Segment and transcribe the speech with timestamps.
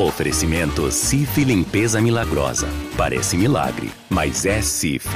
[0.00, 2.68] Oferecimento Cif Limpeza Milagrosa.
[2.96, 5.08] Parece milagre, mas é Cif.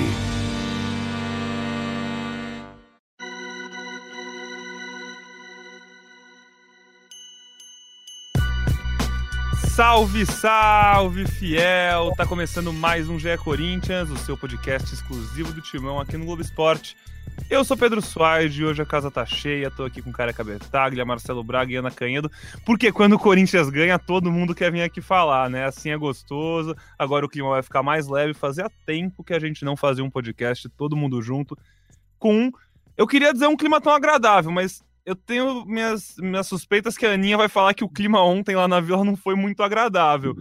[9.73, 12.13] Salve, salve, fiel!
[12.17, 16.43] Tá começando mais um GE Corinthians, o seu podcast exclusivo do Timão aqui no Globo
[16.43, 16.97] Esporte.
[17.53, 19.71] Eu sou Pedro Soares e hoje a casa tá cheia.
[19.71, 22.31] Tô aqui com Careca Bertaglia, Marcelo Braga e Ana Canhedo,
[22.65, 25.67] porque quando o Corinthians ganha, todo mundo quer vir aqui falar, né?
[25.67, 26.75] Assim é gostoso.
[26.99, 28.33] Agora o clima vai ficar mais leve.
[28.33, 31.57] Fazia tempo que a gente não fazia um podcast todo mundo junto
[32.19, 32.51] com.
[32.97, 37.13] Eu queria dizer um clima tão agradável, mas eu tenho minhas, minhas suspeitas que a
[37.13, 40.35] Aninha vai falar que o clima ontem lá na Vila não foi muito agradável.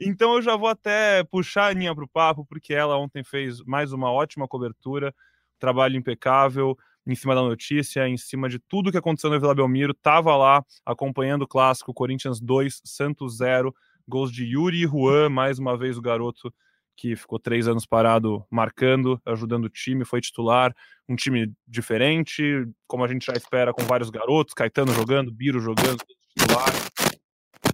[0.00, 3.92] Então eu já vou até puxar a Aninha pro papo, porque ela ontem fez mais
[3.92, 5.14] uma ótima cobertura
[5.58, 9.92] trabalho impecável em cima da notícia, em cima de tudo que aconteceu no Vila Belmiro,
[9.92, 13.72] estava lá acompanhando o clássico Corinthians 2, Santos 0,
[14.08, 16.52] gols de Yuri e Juan, mais uma vez o garoto
[16.96, 20.74] que ficou três anos parado marcando, ajudando o time, foi titular,
[21.08, 26.02] um time diferente, como a gente já espera, com vários garotos, Caetano jogando, Biro jogando,
[26.36, 26.72] titular.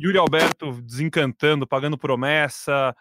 [0.00, 2.94] Yuri Alberto desencantando, pagando promessa,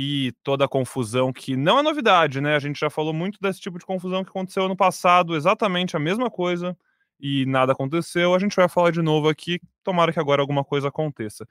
[0.00, 2.54] e toda a confusão que não é novidade, né?
[2.54, 6.00] A gente já falou muito desse tipo de confusão que aconteceu ano passado, exatamente a
[6.00, 6.76] mesma coisa
[7.20, 8.32] e nada aconteceu.
[8.32, 11.44] A gente vai falar de novo aqui, tomara que agora alguma coisa aconteça.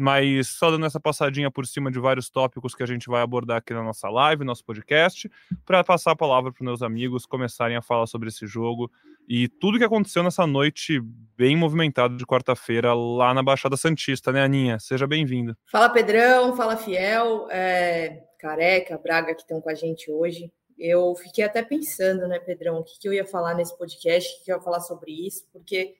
[0.00, 3.58] Mas só dando essa passadinha por cima de vários tópicos que a gente vai abordar
[3.58, 5.30] aqui na nossa live, nosso podcast,
[5.62, 8.90] para passar a palavra para meus amigos começarem a falar sobre esse jogo
[9.28, 11.02] e tudo que aconteceu nessa noite
[11.36, 14.78] bem movimentada de quarta-feira lá na Baixada Santista, né, Aninha?
[14.78, 15.54] Seja bem-vinda.
[15.66, 20.50] Fala, Pedrão, fala, Fiel, é, Careca, Braga, que estão com a gente hoje.
[20.78, 24.38] Eu fiquei até pensando, né, Pedrão, o que, que eu ia falar nesse podcast, o
[24.38, 25.94] que, que eu ia falar sobre isso, porque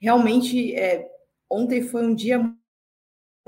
[0.00, 1.06] realmente é,
[1.50, 2.42] ontem foi um dia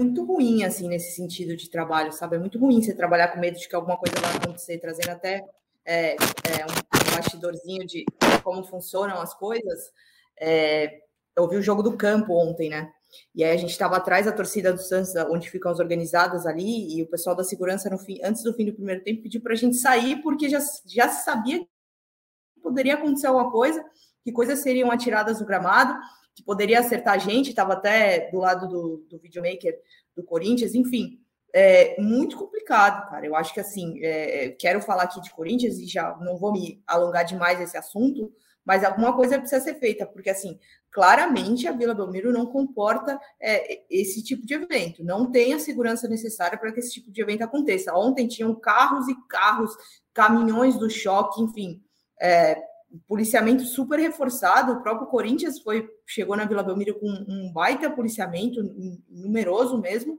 [0.00, 2.36] muito ruim, assim, nesse sentido de trabalho, sabe?
[2.36, 5.44] É muito ruim você trabalhar com medo de que alguma coisa vai acontecer, trazendo até
[5.84, 6.16] é, é,
[6.64, 8.05] um bastidorzinho de
[8.42, 9.92] como funcionam as coisas.
[10.40, 11.00] É,
[11.36, 12.90] eu vi o jogo do campo ontem, né?
[13.34, 16.96] E aí a gente estava atrás da torcida do Santos, onde ficam as organizadas ali,
[16.96, 19.52] e o pessoal da segurança, no fim, antes do fim do primeiro tempo, pediu para
[19.52, 23.84] a gente sair, porque já, já sabia que poderia acontecer alguma coisa,
[24.22, 25.98] que coisas seriam atiradas no gramado,
[26.40, 29.78] que poderia acertar a gente, estava até do lado do, do videomaker
[30.17, 31.20] do Corinthians, enfim,
[31.52, 33.27] é muito complicado, cara.
[33.27, 36.83] Eu acho que assim, é, quero falar aqui de Corinthians e já não vou me
[36.86, 38.33] alongar demais nesse assunto,
[38.64, 40.58] mas alguma coisa precisa ser feita, porque assim,
[40.90, 46.08] claramente a Vila Belmiro não comporta é, esse tipo de evento, não tem a segurança
[46.08, 47.95] necessária para que esse tipo de evento aconteça.
[47.95, 49.72] Ontem tinham carros e carros,
[50.12, 51.83] caminhões do choque, enfim,
[52.20, 52.70] é,
[53.06, 54.73] policiamento super reforçado.
[54.73, 58.62] O próprio Corinthians foi chegou na Vila Belmiro com um baita policiamento
[59.08, 60.18] numeroso mesmo.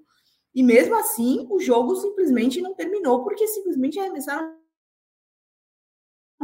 [0.54, 4.62] E mesmo assim, o jogo simplesmente não terminou porque simplesmente arremessaram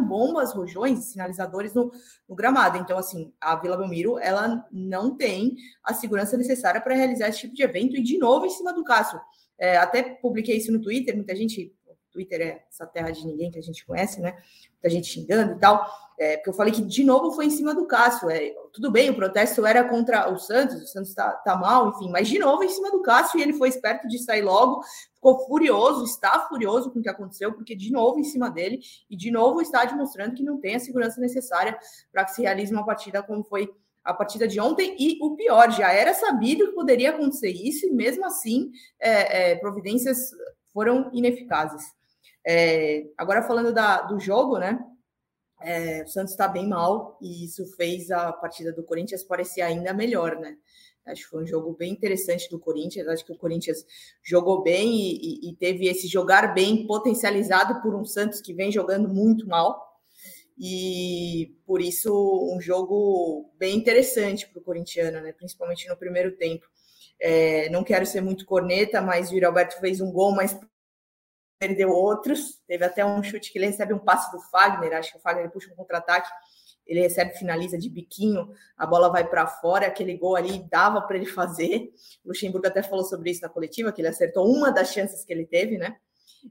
[0.05, 1.91] bombas, rojões, sinalizadores no,
[2.27, 2.77] no, gramado.
[2.77, 7.55] Então, assim, a Vila Belmiro, ela não tem a segurança necessária para realizar esse tipo
[7.55, 7.95] de evento.
[7.97, 9.19] E, de novo, em cima do Cássio.
[9.59, 11.75] É, até publiquei isso no Twitter, muita gente
[12.17, 14.35] Twitter é essa terra de ninguém que a gente conhece, né?
[14.73, 15.87] Muita gente xingando e tal.
[16.19, 18.27] É, porque eu falei que de novo foi em cima do Cássio.
[18.27, 22.09] É, tudo bem, o protesto era contra o Santos, o Santos tá, tá mal, enfim,
[22.09, 24.81] mas de novo em cima do Cássio e ele foi esperto de sair logo,
[25.13, 29.15] ficou furioso, está furioso com o que aconteceu, porque de novo em cima dele e
[29.15, 31.77] de novo está demonstrando que não tem a segurança necessária
[32.11, 33.69] para que se realize uma partida como foi
[34.03, 37.91] a partida de ontem, e o pior, já era sabido que poderia acontecer isso, e
[37.91, 40.31] mesmo assim, é, é, providências
[40.71, 41.96] foram ineficazes.
[42.49, 44.79] É, agora falando da, do jogo, né?
[45.59, 49.93] É, o Santos está bem mal e isso fez a partida do Corinthians parecer ainda
[49.93, 50.55] melhor, né?
[51.05, 53.07] Acho que foi um jogo bem interessante do Corinthians.
[53.07, 53.85] Acho que o Corinthians
[54.23, 58.71] jogou bem e, e, e teve esse jogar bem potencializado por um Santos que vem
[58.71, 59.85] jogando muito mal.
[60.57, 62.11] E por isso
[62.53, 65.33] um jogo bem interessante para o corintiano, né?
[65.33, 66.65] Principalmente no primeiro tempo.
[67.19, 70.57] É, não quero ser muito corneta, mas o Alberto fez um gol, mas
[71.59, 72.61] perdeu outros.
[72.67, 75.49] Teve até um chute que ele recebe um passe do Fagner, acho que o Fagner
[75.51, 76.29] puxa um contra-ataque,
[76.85, 81.17] ele recebe, finaliza de biquinho, a bola vai para fora, aquele gol ali dava para
[81.17, 81.91] ele fazer.
[82.23, 85.33] O Luxemburgo até falou sobre isso na coletiva, que ele acertou uma das chances que
[85.33, 85.97] ele teve, né?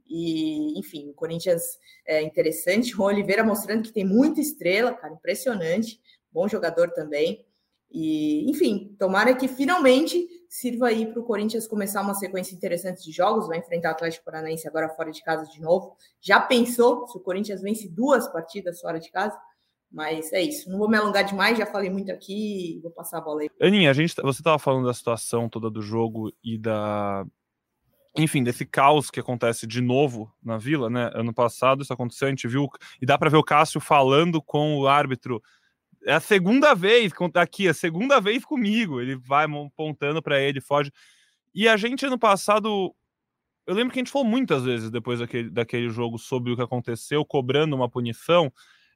[0.06, 1.62] E, enfim, o Corinthians
[2.06, 2.94] é interessante.
[3.00, 6.00] O Oliveira mostrando que tem muita estrela, cara, impressionante.
[6.30, 7.46] Bom jogador também.
[7.90, 13.12] E, enfim, tomara que finalmente sirva aí para o Corinthians começar uma sequência interessante de
[13.12, 13.48] jogos.
[13.48, 15.96] Vai enfrentar o Atlético Paranaense agora fora de casa de novo.
[16.20, 19.38] Já pensou se o Corinthians vence duas partidas fora de casa?
[19.90, 20.68] Mas é isso.
[20.68, 23.50] Não vou me alongar demais, já falei muito aqui, vou passar a bola aí.
[23.60, 27.24] Aninha, a gente, você estava falando da situação toda do jogo e da.
[28.18, 31.10] Enfim, desse caos que acontece de novo na vila, né?
[31.14, 32.66] Ano passado isso aconteceu, a gente viu.
[33.00, 35.42] E dá para ver o Cássio falando com o árbitro.
[36.06, 39.00] É a segunda vez, aqui, a segunda vez comigo.
[39.00, 40.92] Ele vai apontando para ele, foge.
[41.52, 42.94] E a gente, ano passado,
[43.66, 46.62] eu lembro que a gente falou muitas vezes depois daquele, daquele jogo sobre o que
[46.62, 48.52] aconteceu, cobrando uma punição.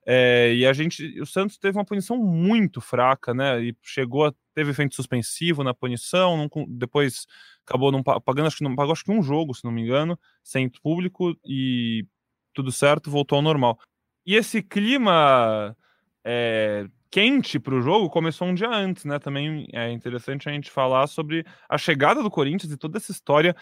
[0.07, 3.61] É, e a gente, o Santos teve uma punição muito fraca, né?
[3.61, 7.27] E chegou a teve efeito suspensivo na punição, não, depois
[7.67, 10.19] acabou não pagando, acho que não pagou acho que um jogo, se não me engano,
[10.43, 12.07] sem público e
[12.55, 13.79] tudo certo, voltou ao normal.
[14.27, 15.77] E esse clima
[16.25, 19.19] é, quente para o jogo começou um dia antes, né?
[19.19, 23.55] Também é interessante a gente falar sobre a chegada do Corinthians e toda essa história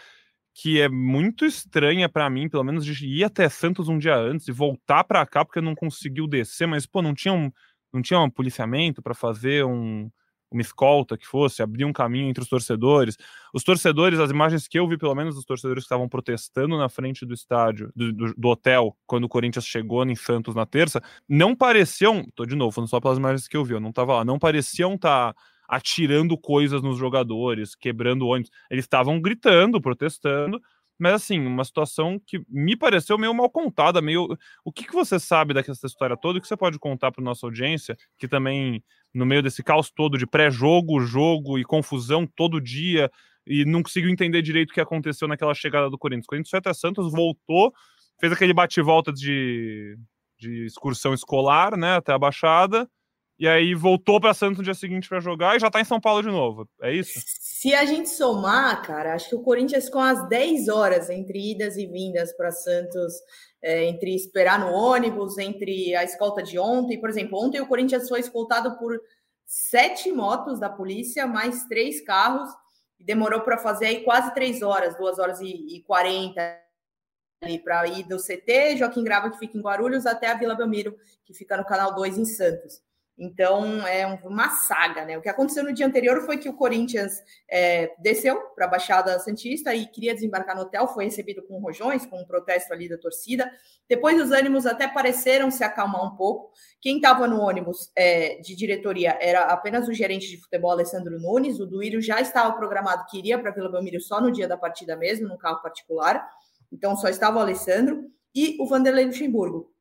[0.54, 4.48] que é muito estranha para mim, pelo menos de ir até Santos um dia antes
[4.48, 7.50] e voltar para cá porque não conseguiu descer, mas pô, não tinha um,
[7.92, 10.10] não tinha um policiamento para fazer um,
[10.50, 13.16] uma escolta que fosse, abrir um caminho entre os torcedores.
[13.52, 16.88] Os torcedores, as imagens que eu vi, pelo menos, os torcedores que estavam protestando na
[16.88, 21.02] frente do estádio, do, do, do, hotel, quando o Corinthians chegou em Santos na terça,
[21.28, 24.14] não pareciam, tô de novo falando só pelas imagens que eu vi, eu não tava
[24.14, 25.34] lá, não pareciam estar.
[25.34, 28.50] Tá atirando coisas nos jogadores, quebrando ônibus.
[28.70, 30.62] Eles estavam gritando, protestando,
[30.98, 34.36] mas assim, uma situação que me pareceu meio mal contada, meio.
[34.64, 36.38] O que, que você sabe dessa história toda?
[36.38, 38.82] O que você pode contar para nossa audiência, que também,
[39.14, 43.10] no meio desse caos todo de pré-jogo, jogo e confusão todo dia,
[43.46, 46.26] e não conseguiu entender direito o que aconteceu naquela chegada do Corinthians.
[46.26, 47.72] O Corinthians foi até Santos, voltou,
[48.20, 49.96] fez aquele bate-volta de,
[50.38, 52.88] de excursão escolar, né, até a Baixada,
[53.38, 56.00] e aí voltou para Santos no dia seguinte para jogar e já está em São
[56.00, 56.68] Paulo de novo.
[56.82, 57.22] É isso?
[57.24, 61.76] Se a gente somar, cara, acho que o Corinthians com as 10 horas entre idas
[61.76, 63.14] e vindas para Santos,
[63.62, 68.08] é, entre esperar no ônibus, entre a escolta de ontem, por exemplo, ontem o Corinthians
[68.08, 69.00] foi escoltado por
[69.44, 72.50] sete motos da polícia, mais três carros,
[72.98, 76.58] e demorou para fazer aí quase três horas, duas horas e quarenta
[77.64, 81.32] para ir do CT, Joaquim Grava, que fica em Guarulhos, até a Vila Belmiro, que
[81.32, 82.82] fica no Canal 2 em Santos.
[83.18, 85.18] Então é uma saga, né?
[85.18, 87.20] O que aconteceu no dia anterior foi que o Corinthians
[87.50, 92.06] é, desceu para a Baixada Santista e queria desembarcar no hotel, foi recebido com rojões,
[92.06, 93.50] com um protesto ali da torcida.
[93.88, 96.52] Depois os ânimos até pareceram se acalmar um pouco.
[96.80, 101.58] Quem estava no ônibus é, de diretoria era apenas o gerente de futebol Alessandro Nunes.
[101.58, 104.96] O Duírio já estava programado que iria para Vila Belmiro só no dia da partida
[104.96, 106.24] mesmo, num carro particular.
[106.70, 109.72] Então só estava o Alessandro e o Vanderlei Luxemburgo.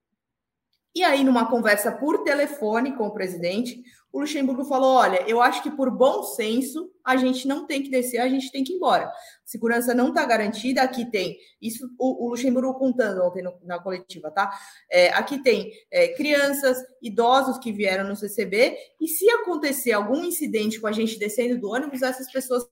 [0.96, 5.62] E aí, numa conversa por telefone com o presidente, o Luxemburgo falou: Olha, eu acho
[5.62, 8.78] que por bom senso a gente não tem que descer, a gente tem que ir
[8.78, 9.12] embora.
[9.46, 10.82] Segurança não está garantida.
[10.82, 14.52] Aqui tem isso, o, o Luxemburgo contando ontem no, na coletiva, tá?
[14.90, 20.80] É, aqui tem é, crianças, idosos que vieram nos receber, e se acontecer algum incidente
[20.82, 22.68] com a gente descendo do ônibus, essas pessoas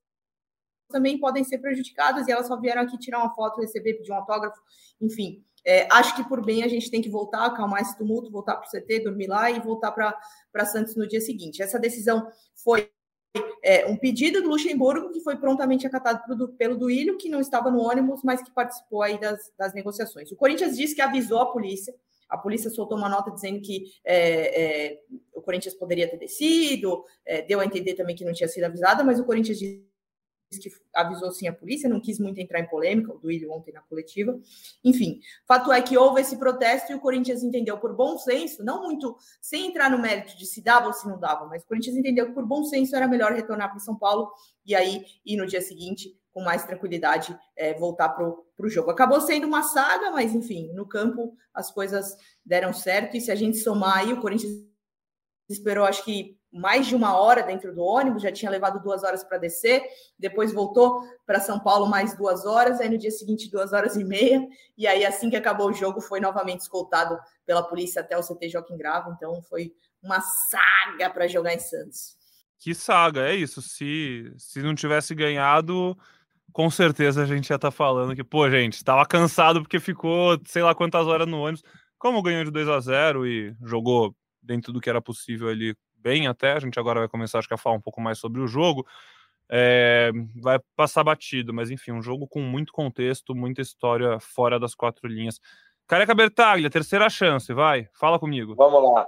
[0.89, 4.15] também podem ser prejudicadas e elas só vieram aqui tirar uma foto, receber, pedir um
[4.15, 4.59] autógrafo,
[5.01, 5.43] enfim.
[5.65, 8.67] É, acho que por bem a gente tem que voltar, acalmar esse tumulto, voltar para
[8.67, 11.61] o CT, dormir lá e voltar para Santos no dia seguinte.
[11.61, 12.27] Essa decisão
[12.63, 12.89] foi
[13.63, 17.71] é, um pedido do Luxemburgo que foi prontamente acatado pelo, pelo Duílio, que não estava
[17.71, 20.31] no ônibus, mas que participou aí das, das negociações.
[20.31, 21.93] O Corinthians disse que avisou a polícia,
[22.29, 24.99] a polícia soltou uma nota dizendo que é, é,
[25.33, 29.03] o Corinthians poderia ter descido, é, deu a entender também que não tinha sido avisada,
[29.03, 29.94] mas o Corinthians disse
[30.49, 33.81] que avisou sim a polícia, não quis muito entrar em polêmica, o Duílio ontem na
[33.81, 34.39] coletiva.
[34.83, 38.83] Enfim, fato é que houve esse protesto e o Corinthians entendeu por bom senso, não
[38.83, 41.95] muito sem entrar no mérito de se dava ou se não dava, mas o Corinthians
[41.95, 44.31] entendeu que por bom senso era melhor retornar para São Paulo
[44.65, 48.91] e aí ir no dia seguinte com mais tranquilidade é, voltar para o jogo.
[48.91, 53.35] Acabou sendo uma saga, mas enfim, no campo as coisas deram certo e se a
[53.35, 54.51] gente somar aí, o Corinthians
[55.49, 59.25] esperou acho que mais de uma hora dentro do ônibus, já tinha levado duas horas
[59.25, 59.83] para descer,
[60.17, 64.05] depois voltou para São Paulo mais duas horas, aí no dia seguinte duas horas e
[64.05, 64.47] meia,
[64.77, 68.49] e aí assim que acabou o jogo foi novamente escoltado pela polícia até o CT
[68.49, 72.15] Joaquim Grava, então foi uma saga para jogar em Santos.
[72.57, 75.97] Que saga, é isso, se, se não tivesse ganhado,
[76.53, 80.39] com certeza a gente ia estar tá falando que, pô, gente, estava cansado porque ficou
[80.45, 81.63] sei lá quantas horas no ônibus,
[81.97, 86.27] como ganhou de 2 a 0 e jogou dentro do que era possível ali bem
[86.27, 86.53] até.
[86.53, 88.85] A gente agora vai começar acho que, a falar um pouco mais sobre o jogo.
[89.49, 94.73] É, vai passar batido, mas enfim, um jogo com muito contexto, muita história fora das
[94.73, 95.39] quatro linhas.
[95.87, 98.55] Careca Bertaglia, terceira chance, vai, fala comigo.
[98.55, 99.05] Vamos lá,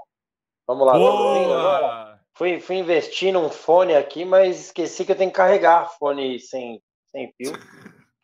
[0.68, 0.94] vamos lá.
[0.94, 2.20] Boa!
[2.36, 6.80] Fui, fui investir num fone aqui, mas esqueci que eu tenho que carregar fone sem,
[7.08, 7.54] sem fio.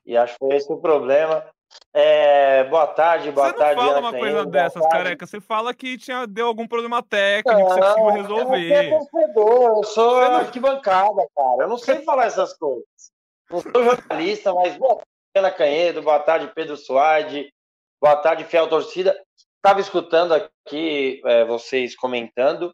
[0.06, 1.44] E acho que foi esse o problema.
[1.96, 3.76] É, boa tarde, boa você tarde.
[3.76, 5.28] Você não fala uma coisa dessas, careca.
[5.28, 8.94] Você fala que tinha, deu algum problema técnico, não, que você conseguiu resolver.
[8.94, 10.36] Eu, torcedor, eu sou não...
[10.38, 11.62] arquibancada, cara.
[11.62, 12.84] Eu não sei falar essas coisas.
[13.48, 17.52] Não sou jornalista, mas boa tarde, Ana Canhedo, boa tarde, Pedro Suárez,
[18.02, 19.16] boa tarde, fiel torcida.
[19.58, 22.74] Estava escutando aqui é, vocês comentando,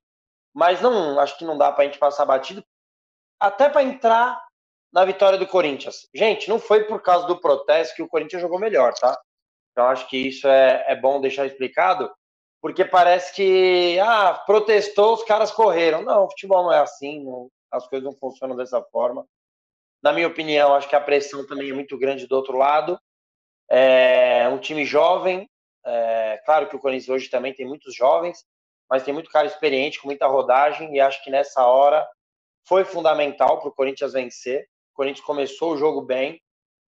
[0.56, 2.64] mas não acho que não dá para a gente passar batido,
[3.38, 4.42] até para entrar
[4.92, 6.08] na vitória do Corinthians.
[6.14, 9.20] Gente, não foi por causa do protesto que o Corinthians jogou melhor, tá?
[9.72, 12.12] Então acho que isso é, é bom deixar explicado,
[12.62, 16.02] porque parece que, ah, protestou, os caras correram.
[16.02, 19.26] Não, o futebol não é assim, não, as coisas não funcionam dessa forma.
[20.02, 23.00] Na minha opinião, acho que a pressão também é muito grande do outro lado.
[23.70, 25.48] É um time jovem,
[25.86, 28.46] é, claro que o Corinthians hoje também tem muitos jovens,
[28.90, 32.08] mas tem muito cara experiente, com muita rodagem, e acho que nessa hora
[32.68, 34.68] foi fundamental para o Corinthians vencer.
[35.00, 36.42] Corinthians começou o jogo bem,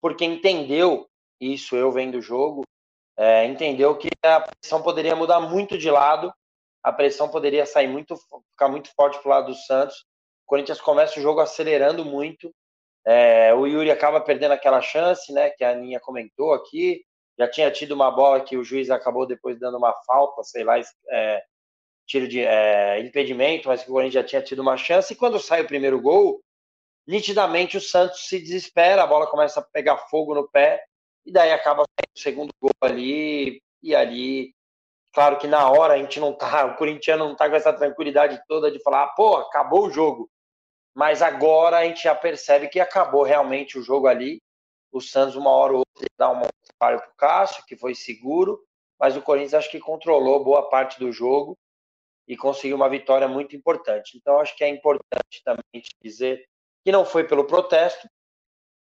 [0.02, 1.08] porque entendeu
[1.40, 2.64] isso, eu vendo o jogo,
[3.16, 6.34] é, entendeu que a pressão poderia mudar muito de lado,
[6.84, 8.16] a pressão poderia sair muito,
[8.52, 9.96] ficar muito forte para o lado do Santos.
[10.44, 12.52] O Corinthians começa o jogo acelerando muito.
[13.06, 15.52] É, o Yuri acaba perdendo aquela chance, né?
[15.52, 17.04] Que a Aninha comentou aqui.
[17.38, 20.80] Já tinha tido uma bola que o juiz acabou depois dando uma falta, sei lá,
[21.12, 21.44] é,
[22.08, 25.14] tiro de é, impedimento, mas que o Corinthians já tinha tido uma chance.
[25.14, 26.42] E quando sai o primeiro gol,
[27.10, 30.86] nitidamente o Santos se desespera, a bola começa a pegar fogo no pé,
[31.26, 31.86] e daí acaba o
[32.16, 34.54] segundo gol ali, e ali,
[35.12, 38.40] claro que na hora a gente não tá, o corintiano não tá com essa tranquilidade
[38.48, 40.30] toda de falar, pô, acabou o jogo.
[40.94, 44.40] Mas agora a gente já percebe que acabou realmente o jogo ali.
[44.92, 46.42] O Santos, uma hora ou outra, dá um
[46.78, 48.64] trabalho pro Cássio, que foi seguro,
[49.00, 51.58] mas o Corinthians acho que controlou boa parte do jogo
[52.28, 54.16] e conseguiu uma vitória muito importante.
[54.16, 56.46] Então, acho que é importante também dizer
[56.84, 58.08] que não foi pelo protesto,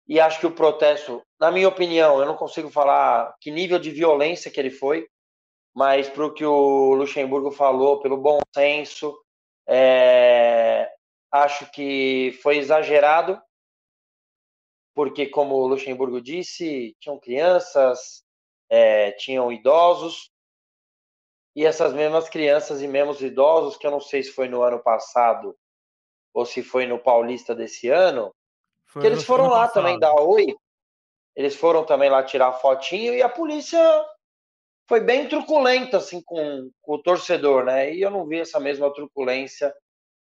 [0.06, 3.90] e acho que o protesto, na minha opinião, eu não consigo falar que nível de
[3.90, 5.06] violência que ele foi,
[5.74, 9.16] mas para o que o Luxemburgo falou, pelo bom senso,
[9.66, 10.90] é,
[11.30, 13.40] acho que foi exagerado,
[14.94, 18.22] porque, como o Luxemburgo disse, tinham crianças,
[18.68, 20.30] é, tinham idosos,
[21.54, 24.82] e essas mesmas crianças e mesmos idosos, que eu não sei se foi no ano
[24.82, 25.56] passado
[26.32, 28.34] ou se foi no Paulista desse ano,
[28.86, 29.74] foi que eles foram lá passado.
[29.74, 30.54] também dar oi.
[31.34, 33.80] Eles foram também lá tirar fotinho e a polícia
[34.86, 37.94] foi bem truculenta assim com, com o torcedor, né?
[37.94, 39.72] E eu não vi essa mesma truculência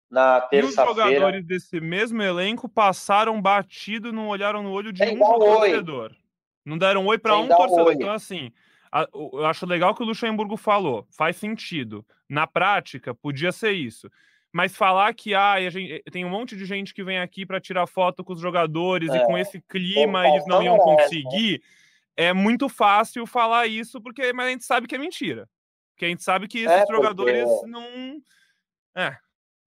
[0.09, 0.89] na terça-feira.
[0.89, 5.19] E os jogadores desse mesmo elenco passaram batido, não olharam no olho de Sem um
[5.19, 6.15] torcedor.
[6.63, 7.87] Não deram oi para um torcedor.
[7.87, 7.93] Oi.
[7.95, 8.51] Então assim,
[9.13, 12.05] eu acho legal que o Luxemburgo falou, faz sentido.
[12.27, 14.09] Na prática, podia ser isso.
[14.51, 17.61] Mas falar que ah, gente, eh, tem um monte de gente que vem aqui para
[17.61, 19.17] tirar foto com os jogadores é.
[19.17, 21.61] e com esse clima eles não iam conseguir,
[22.17, 25.47] é muito fácil falar isso, porque mas a gente sabe que é mentira.
[25.93, 28.21] Porque a gente sabe que esses é jogadores não.
[28.95, 29.15] É.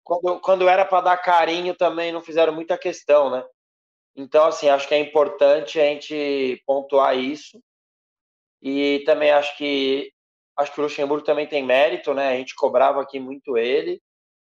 [0.03, 3.45] Quando, quando era para dar carinho também não fizeram muita questão, né?
[4.17, 7.63] Então, assim, acho que é importante a gente pontuar isso.
[8.61, 10.13] E também acho que
[10.57, 12.29] acho que o Luxemburgo também tem mérito, né?
[12.29, 14.03] A gente cobrava aqui muito ele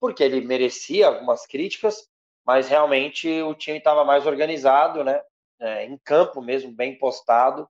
[0.00, 2.08] porque ele merecia algumas críticas,
[2.46, 5.20] mas realmente o time estava mais organizado, né?
[5.60, 7.68] É, em campo mesmo, bem postado,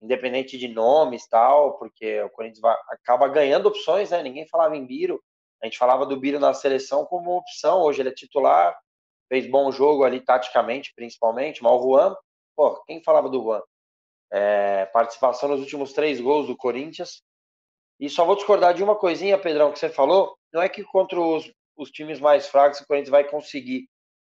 [0.00, 4.22] independente de nomes tal, porque o Corinthians vai, acaba ganhando opções, né?
[4.22, 5.22] Ninguém falava em Biro,
[5.62, 8.78] a gente falava do Biro na seleção como opção, hoje ele é titular,
[9.28, 12.14] fez bom jogo ali taticamente, principalmente, mas o Juan,
[12.54, 13.62] pô, quem falava do Juan?
[14.30, 17.22] É, participação nos últimos três gols do Corinthians.
[18.00, 20.36] E só vou discordar de uma coisinha, Pedrão, que você falou.
[20.52, 23.88] Não é que contra os, os times mais fracos o Corinthians vai conseguir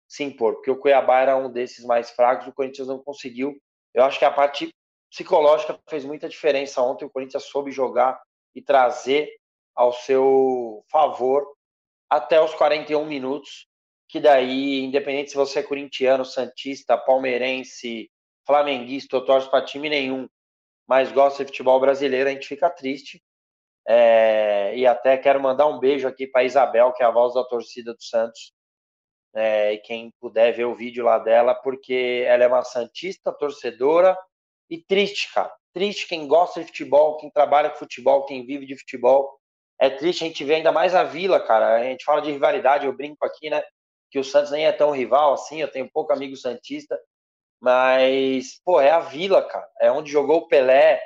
[0.07, 3.57] se impor, porque o Cuiabá era um desses mais fracos, o Corinthians não conseguiu.
[3.93, 4.74] Eu acho que a parte
[5.10, 8.21] psicológica fez muita diferença ontem, o Corinthians soube jogar
[8.53, 9.29] e trazer
[9.74, 11.45] ao seu favor
[12.10, 13.67] até os 41 minutos,
[14.10, 18.12] que daí, independente se você é corintiano, santista, palmeirense,
[18.45, 20.27] flamenguista ou torce para time nenhum,
[20.86, 23.24] mas gosta de futebol brasileiro, a gente fica triste,
[23.93, 27.43] é, e até quero mandar um beijo aqui para Isabel, que é a voz da
[27.43, 28.53] torcida do Santos.
[29.36, 34.17] É, e quem puder ver o vídeo lá dela, porque ela é uma santista, torcedora
[34.69, 35.53] e triste, cara.
[35.74, 39.38] Triste quem gosta de futebol, quem trabalha com futebol, quem vive de futebol.
[39.77, 41.75] É triste a gente ver ainda mais a Vila, cara.
[41.75, 43.62] A gente fala de rivalidade, eu brinco aqui, né?
[44.10, 46.98] Que o Santos nem é tão rival assim, eu tenho pouco amigo santista.
[47.60, 49.67] Mas, pô, é a Vila, cara.
[49.81, 51.01] É onde jogou o Pelé,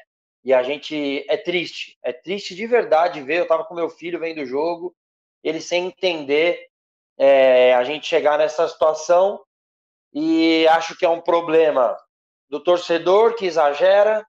[0.45, 3.39] e a gente é triste, é triste de verdade ver.
[3.39, 4.95] Eu tava com meu filho vendo o jogo,
[5.43, 6.67] ele sem entender
[7.17, 9.43] é, a gente chegar nessa situação.
[10.13, 11.97] E acho que é um problema
[12.47, 14.23] do torcedor que exagera,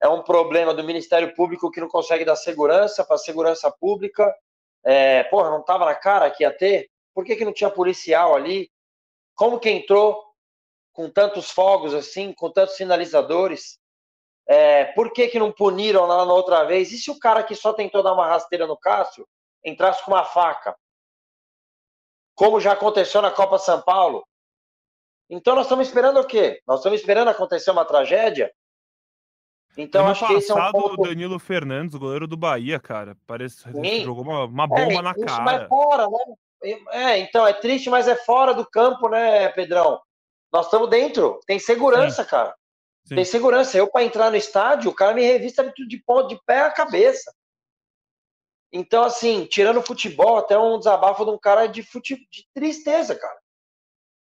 [0.00, 4.34] é um problema do Ministério Público que não consegue dar segurança para a segurança pública.
[4.82, 6.90] É, porra, não estava na cara que ia ter?
[7.14, 8.70] Por que, que não tinha policial ali?
[9.34, 10.24] Como que entrou
[10.94, 13.81] com tantos fogos assim, com tantos sinalizadores?
[14.46, 16.92] É, por que, que não puniram lá na outra vez?
[16.92, 19.26] E se o cara que só tentou dar uma rasteira no Cássio
[19.64, 20.76] entrasse com uma faca?
[22.34, 24.26] Como já aconteceu na Copa São Paulo?
[25.30, 26.60] Então nós estamos esperando o quê?
[26.66, 28.52] Nós estamos esperando acontecer uma tragédia?
[29.76, 31.00] Então, ano acho que esse é um ponto...
[31.00, 35.14] o Danilo Fernandes, goleiro do Bahia, cara, parece que jogou uma, uma bomba é, na
[35.14, 35.42] cara.
[35.42, 36.74] Mas fora, né?
[36.90, 40.00] É, então, é triste, mas é fora do campo, né, Pedrão?
[40.52, 42.28] Nós estamos dentro, tem segurança, Sim.
[42.28, 42.54] cara.
[43.04, 43.16] Sim.
[43.16, 43.76] Tem segurança.
[43.76, 46.70] Eu, para entrar no estádio, o cara me revista tudo de ponto de pé a
[46.70, 47.32] cabeça.
[48.72, 52.16] Então, assim, tirando futebol, até um desabafo de um cara de, fute...
[52.30, 53.38] de tristeza, cara.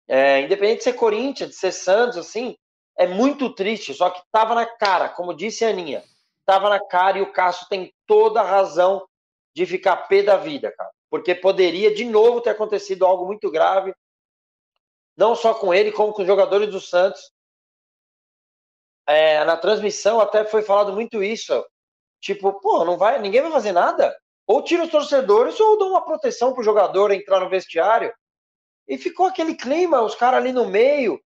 [0.09, 2.57] É, independente de ser Corinthians, de ser Santos, assim,
[2.99, 6.03] é muito triste, só que tava na cara, como disse a Aninha,
[6.45, 9.07] tava na cara e o Cássio tem toda a razão
[9.55, 10.91] de ficar pé da vida, cara.
[11.09, 13.95] Porque poderia de novo ter acontecido algo muito grave,
[15.17, 17.33] não só com ele, como com os jogadores do Santos.
[19.11, 21.64] É, na transmissão até foi falado muito isso.
[22.21, 24.17] Tipo, pô, não vai, ninguém vai fazer nada.
[24.47, 28.12] Ou tira os torcedores ou dá uma proteção pro jogador entrar no vestiário.
[28.87, 31.21] E ficou aquele clima, os caras ali no meio,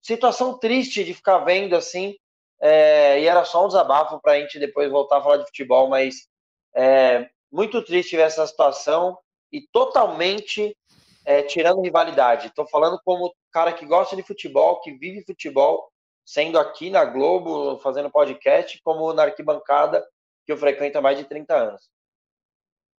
[0.00, 2.14] situação triste de ficar vendo assim.
[2.60, 5.88] É, e era só um desabafo para a gente depois voltar a falar de futebol,
[5.88, 6.28] mas
[6.74, 9.18] é muito triste ver essa situação
[9.50, 10.76] e totalmente
[11.24, 12.48] é, tirando rivalidade.
[12.48, 15.91] Estou falando como cara que gosta de futebol, que vive futebol,
[16.24, 20.04] sendo aqui na Globo, fazendo podcast, como na arquibancada,
[20.44, 21.90] que eu frequento há mais de 30 anos.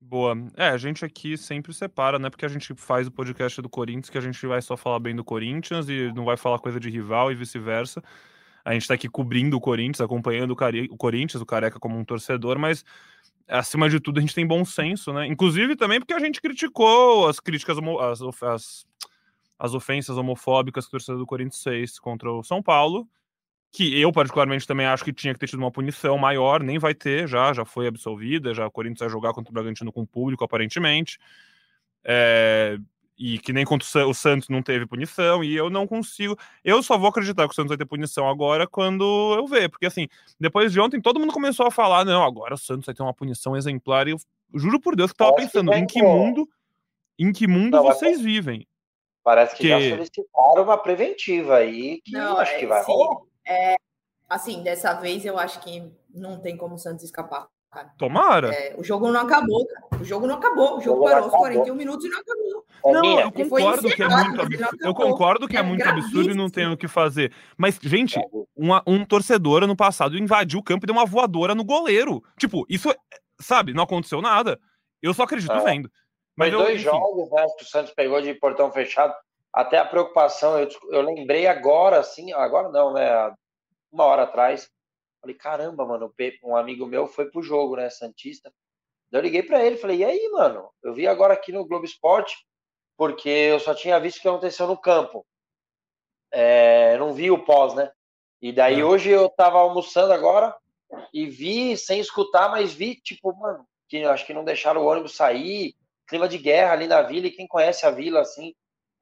[0.06, 0.36] Boa.
[0.58, 2.30] É, a gente aqui sempre separa, né?
[2.30, 5.16] Porque a gente faz o podcast do Corinthians, que a gente vai só falar bem
[5.16, 8.04] do Corinthians e não vai falar coisa de rival e vice-versa.
[8.66, 11.98] A gente tá aqui cobrindo o Corinthians, acompanhando o, Cari o Corinthians, o Careca como
[11.98, 12.84] um torcedor, mas
[13.48, 15.26] acima de tudo a gente tem bom senso, né?
[15.28, 18.86] Inclusive também porque a gente criticou as críticas, as, as,
[19.58, 23.08] as ofensas homofóbicas que o torcedor do Corinthians fez contra o São Paulo
[23.74, 26.94] que eu particularmente também acho que tinha que ter tido uma punição maior, nem vai
[26.94, 30.08] ter, já, já foi absolvida, já o Corinthians vai jogar contra o Bragantino com o
[30.08, 31.18] público, aparentemente,
[32.04, 32.78] é,
[33.18, 37.00] e que nem contra o Santos não teve punição, e eu não consigo, eu só
[37.00, 40.08] vou acreditar que o Santos vai ter punição agora quando eu ver, porque assim,
[40.40, 43.14] depois de ontem todo mundo começou a falar, não, agora o Santos vai ter uma
[43.14, 44.18] punição exemplar, e eu
[44.54, 46.48] juro por Deus que eu tava pensando, em que mundo,
[47.18, 48.68] em que mundo vocês vivem?
[49.24, 53.22] Parece que, que, já solicitaram uma preventiva aí, que não, acho é, que vai rolar.
[53.48, 53.76] É,
[54.30, 57.48] assim, dessa vez eu acho que não tem como o Santos escapar.
[57.72, 57.92] Cara.
[57.98, 58.54] Tomara.
[58.54, 60.02] É, o jogo não acabou, cara.
[60.02, 60.78] O jogo não acabou.
[60.78, 62.66] O jogo o parou aos 41 minutos e não acabou.
[62.86, 64.78] Não, eu concordo que é muito absurdo.
[64.82, 67.34] Eu concordo que é, é muito absurdo e não tem o que fazer.
[67.58, 68.20] Mas, gente,
[68.56, 72.24] um, um torcedor ano passado invadiu o campo e deu uma voadora no goleiro.
[72.38, 72.94] Tipo, isso,
[73.40, 74.60] sabe, não aconteceu nada.
[75.02, 75.64] Eu só acredito é.
[75.64, 75.90] vendo.
[76.36, 79.14] Mas Foi dois jogos né, que o Santos pegou de portão fechado
[79.54, 83.32] até a preocupação, eu, eu lembrei agora, assim, agora não, né?
[83.92, 84.68] Uma hora atrás,
[85.22, 86.12] falei, caramba, mano,
[86.44, 88.52] um amigo meu foi pro jogo, né, Santista.
[89.12, 90.72] Eu liguei para ele, falei, e aí, mano?
[90.82, 92.36] Eu vi agora aqui no Globo Esporte,
[92.98, 95.24] porque eu só tinha visto o que aconteceu no campo.
[96.32, 97.92] É, não vi o pós, né?
[98.42, 98.84] E daí é.
[98.84, 100.56] hoje eu tava almoçando agora
[101.14, 105.16] e vi, sem escutar, mas vi, tipo, mano, que acho que não deixaram o ônibus
[105.16, 105.76] sair,
[106.08, 108.54] clima de guerra ali na vila, e quem conhece a vila, assim,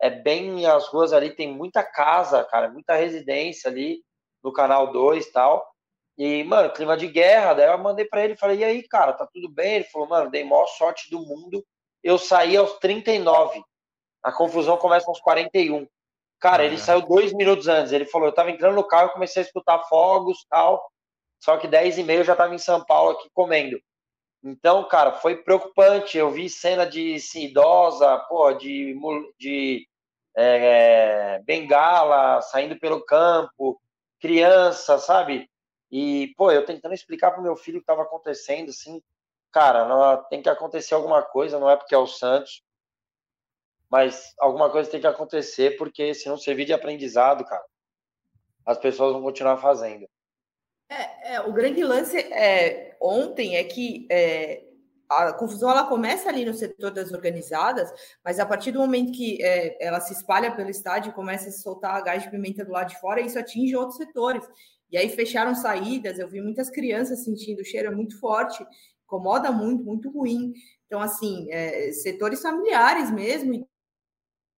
[0.01, 4.01] é bem as ruas ali tem muita casa, cara, muita residência ali
[4.43, 5.65] no canal 2 e tal.
[6.17, 9.27] E, mano, clima de guerra, daí eu mandei para ele, falei: "E aí, cara, tá
[9.31, 11.65] tudo bem?" Ele falou: "Mano, dei maior sorte do mundo.
[12.03, 13.63] Eu saí aos 39.
[14.23, 15.87] A confusão começa aos 41."
[16.39, 17.91] Cara, ele saiu dois minutos antes.
[17.93, 20.83] Ele falou: eu tava entrando no carro, comecei a escutar fogos tal.
[21.39, 23.79] Só que 10 e meia eu já tava em São Paulo aqui comendo.
[24.43, 26.17] Então, cara, foi preocupante.
[26.17, 28.95] Eu vi cena de assim, idosa, pô, de,
[29.37, 29.87] de
[30.35, 33.79] é, bengala, saindo pelo campo,
[34.19, 35.49] criança, sabe?
[35.91, 39.01] E, pô, eu tentando explicar pro meu filho o que estava acontecendo, assim,
[39.51, 42.63] cara, não, tem que acontecer alguma coisa, não é porque é o Santos,
[43.89, 47.63] mas alguma coisa tem que acontecer, porque se não servir de aprendizado, cara,
[48.65, 50.07] as pessoas vão continuar fazendo.
[50.91, 54.61] É, é o grande lance é, ontem é que é,
[55.09, 57.89] a confusão ela começa ali no setor das organizadas,
[58.23, 62.03] mas a partir do momento que é, ela se espalha pelo estádio, começa a soltar
[62.03, 64.45] gás de pimenta do lado de fora, isso atinge outros setores.
[64.91, 68.61] E aí fecharam saídas, eu vi muitas crianças sentindo o cheiro é muito forte,
[69.05, 70.51] incomoda muito, muito ruim.
[70.87, 73.65] Então, assim, é, setores familiares mesmo,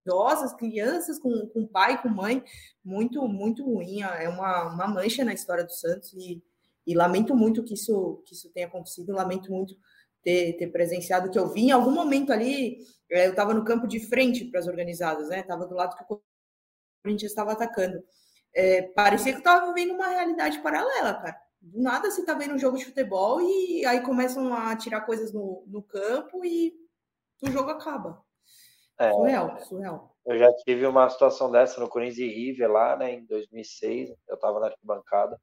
[0.05, 2.43] idosas, crianças com, com pai, com mãe,
[2.83, 4.01] muito, muito ruim.
[4.01, 6.43] É uma, uma mancha na história do Santos e
[6.85, 9.75] E lamento muito que isso, que isso tenha acontecido, lamento muito
[10.23, 12.77] ter, ter presenciado que eu vi em algum momento ali,
[13.11, 15.39] é, eu estava no campo de frente para as organizadas, né?
[15.41, 16.21] Estava do lado que o
[17.03, 18.03] Corinthians estava atacando.
[18.55, 21.41] É, parecia que eu estava vivendo uma realidade paralela, cara.
[21.61, 25.31] Do nada você está vendo um jogo de futebol e aí começam a tirar coisas
[25.33, 26.73] no, no campo e
[27.41, 28.21] o jogo acaba.
[28.97, 30.15] É, surreal, surreal.
[30.25, 34.13] Eu já tive uma situação dessa no Corinthians e River lá, né, em 2006.
[34.27, 35.39] Eu estava na arquibancada.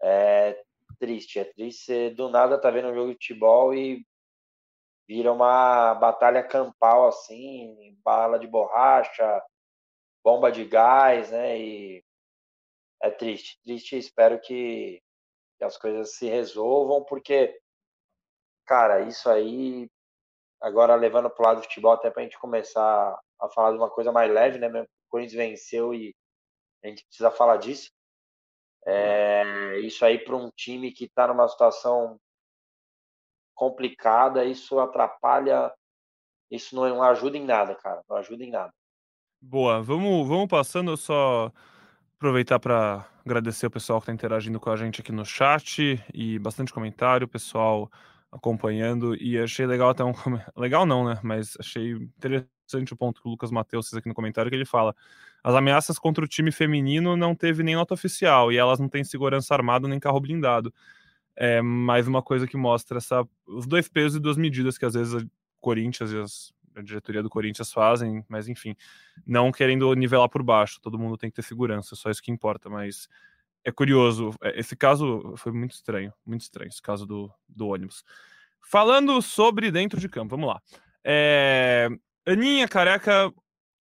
[0.00, 0.62] É
[0.98, 2.10] triste, é triste.
[2.10, 4.06] Do nada tá vendo um jogo de futebol e
[5.06, 9.42] vira uma batalha campal, assim, bala de borracha,
[10.22, 11.58] bomba de gás, né?
[11.58, 12.04] E
[13.02, 13.96] é triste, triste.
[13.96, 15.02] Espero que,
[15.58, 17.58] que as coisas se resolvam, porque,
[18.66, 19.90] cara, isso aí,
[20.60, 24.10] agora levando pro lado do futebol, até pra gente começar a falar de uma coisa
[24.12, 24.68] mais leve, né?
[24.68, 26.14] O Corinthians venceu e
[26.82, 27.90] a gente precisa falar disso.
[28.86, 32.18] É, isso aí para um time que está numa situação
[33.54, 35.72] complicada, isso atrapalha,
[36.50, 38.72] isso não ajuda em nada, cara, não ajuda em nada.
[39.40, 41.52] Boa, vamos, vamos passando, só
[42.16, 46.38] aproveitar para agradecer o pessoal que está interagindo com a gente aqui no chat e
[46.38, 47.90] bastante comentário, pessoal
[48.30, 50.12] acompanhando e achei legal até um
[50.56, 51.18] legal não, né?
[51.22, 54.64] Mas achei interessante o ponto que o Lucas Matheus fez aqui no comentário que ele
[54.64, 54.94] fala:
[55.42, 59.04] as ameaças contra o time feminino não teve nem nota oficial e elas não têm
[59.04, 60.72] segurança armada nem carro blindado.
[61.36, 64.94] É mais uma coisa que mostra essa, os dois pesos e duas medidas que às
[64.94, 68.74] vezes o Corinthians e as, a diretoria do Corinthians fazem, mas enfim,
[69.26, 72.68] não querendo nivelar por baixo, todo mundo tem que ter segurança, só isso que importa,
[72.68, 73.08] mas
[73.68, 78.02] é curioso, é, esse caso foi muito estranho, muito estranho, esse caso do, do ônibus.
[78.60, 80.60] Falando sobre dentro de campo, vamos lá.
[81.04, 81.88] É,
[82.26, 83.32] Aninha Careca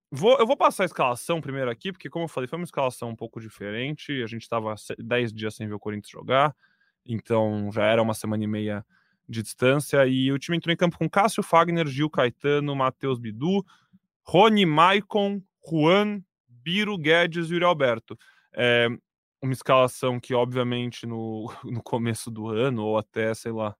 [0.09, 3.09] Vou, eu vou passar a escalação primeiro aqui, porque, como eu falei, foi uma escalação
[3.09, 4.23] um pouco diferente.
[4.23, 6.55] A gente estava 10 dias sem ver o Corinthians jogar,
[7.05, 8.85] então já era uma semana e meia
[9.27, 10.07] de distância.
[10.07, 13.65] E o time entrou em campo com Cássio Fagner, Gil Caetano, Matheus Bidu,
[14.23, 18.17] Rony Maicon, Juan, Biro Guedes e Yuri Alberto.
[18.53, 18.87] É
[19.41, 23.75] uma escalação que, obviamente, no, no começo do ano, ou até, sei lá,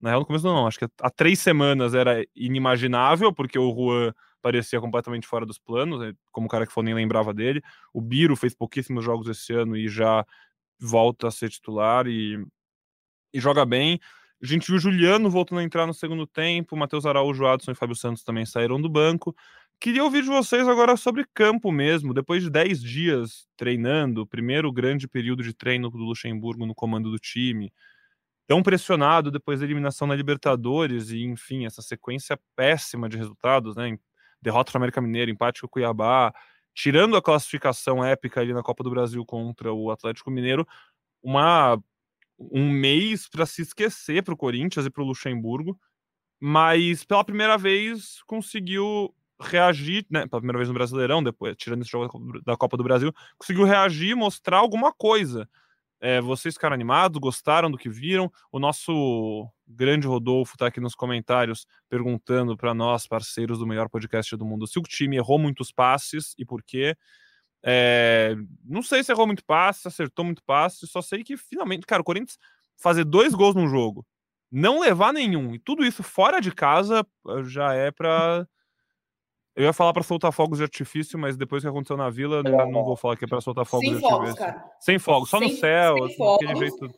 [0.00, 4.12] na real, no começo não, acho que há três semanas era inimaginável, porque o Juan
[4.42, 7.62] parecia completamente fora dos planos, né, como o cara que foi nem lembrava dele.
[7.92, 10.24] O Biro fez pouquíssimos jogos esse ano e já
[10.80, 12.42] volta a ser titular e,
[13.32, 14.00] e joga bem.
[14.42, 17.74] A gente viu o Juliano voltando a entrar no segundo tempo, Matheus Araújo, Adson e
[17.74, 19.36] Fábio Santos também saíram do banco.
[19.80, 22.12] Queria ouvir de vocês agora sobre campo mesmo.
[22.12, 27.18] Depois de 10 dias treinando, primeiro grande período de treino do Luxemburgo no comando do
[27.18, 27.72] time,
[28.46, 33.98] tão pressionado depois da eliminação na Libertadores e, enfim, essa sequência péssima de resultados, né?
[34.42, 36.30] derrota para América Mineiro, empate com o Cuiabá,
[36.74, 40.66] tirando a classificação épica ali na Copa do Brasil contra o Atlético Mineiro,
[41.22, 41.82] uma
[42.38, 45.78] um mês para se esquecer para o Corinthians e para o Luxemburgo,
[46.38, 51.90] mas pela primeira vez conseguiu reagir, né, pela primeira vez no Brasileirão, depois tirando esse
[51.90, 55.48] jogo da Copa do Brasil, conseguiu reagir, mostrar alguma coisa.
[56.02, 58.32] É, vocês ficaram animados, gostaram do que viram?
[58.50, 64.34] O nosso grande Rodolfo está aqui nos comentários perguntando para nós, parceiros do melhor podcast
[64.36, 66.96] do mundo, se o time errou muitos passes e por quê.
[67.62, 72.00] É, não sei se errou muito passe, acertou muito passe, só sei que finalmente, cara,
[72.00, 72.38] o Corinthians
[72.78, 74.06] fazer dois gols num jogo,
[74.50, 77.06] não levar nenhum, e tudo isso fora de casa
[77.44, 78.48] já é para
[79.56, 82.70] eu ia falar para soltar fogos de artifício, mas depois que aconteceu na vila, não,
[82.70, 84.46] não vou falar que é para soltar fogos sem de fogos, artifício.
[84.46, 84.72] Cara.
[84.80, 86.94] Sem fogos, só sem, no céu, sem fogos, jeito.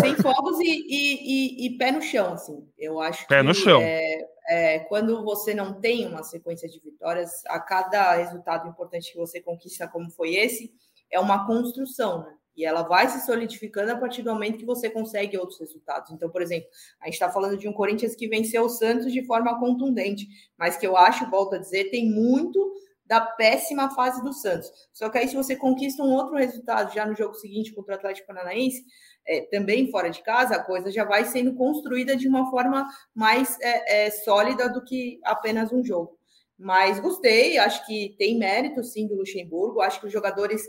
[0.00, 2.66] Sem fogos e, e, e, e, pé no chão, assim.
[2.76, 3.80] Eu acho pé que no chão.
[3.80, 9.18] É, é, quando você não tem uma sequência de vitórias, a cada resultado importante que
[9.18, 10.74] você conquista, como foi esse,
[11.10, 12.34] é uma construção, né?
[12.56, 16.10] E ela vai se solidificando a partir do momento que você consegue outros resultados.
[16.10, 16.68] Então, por exemplo,
[17.00, 20.76] a gente está falando de um Corinthians que venceu o Santos de forma contundente, mas
[20.76, 22.72] que eu acho, volto a dizer, tem muito
[23.06, 24.70] da péssima fase do Santos.
[24.92, 27.96] Só que aí, se você conquista um outro resultado já no jogo seguinte contra o
[27.96, 28.82] Atlético Paranaense,
[29.26, 33.58] é, também fora de casa, a coisa já vai sendo construída de uma forma mais
[33.60, 36.18] é, é, sólida do que apenas um jogo.
[36.58, 40.62] Mas gostei, acho que tem mérito sim do Luxemburgo, acho que os jogadores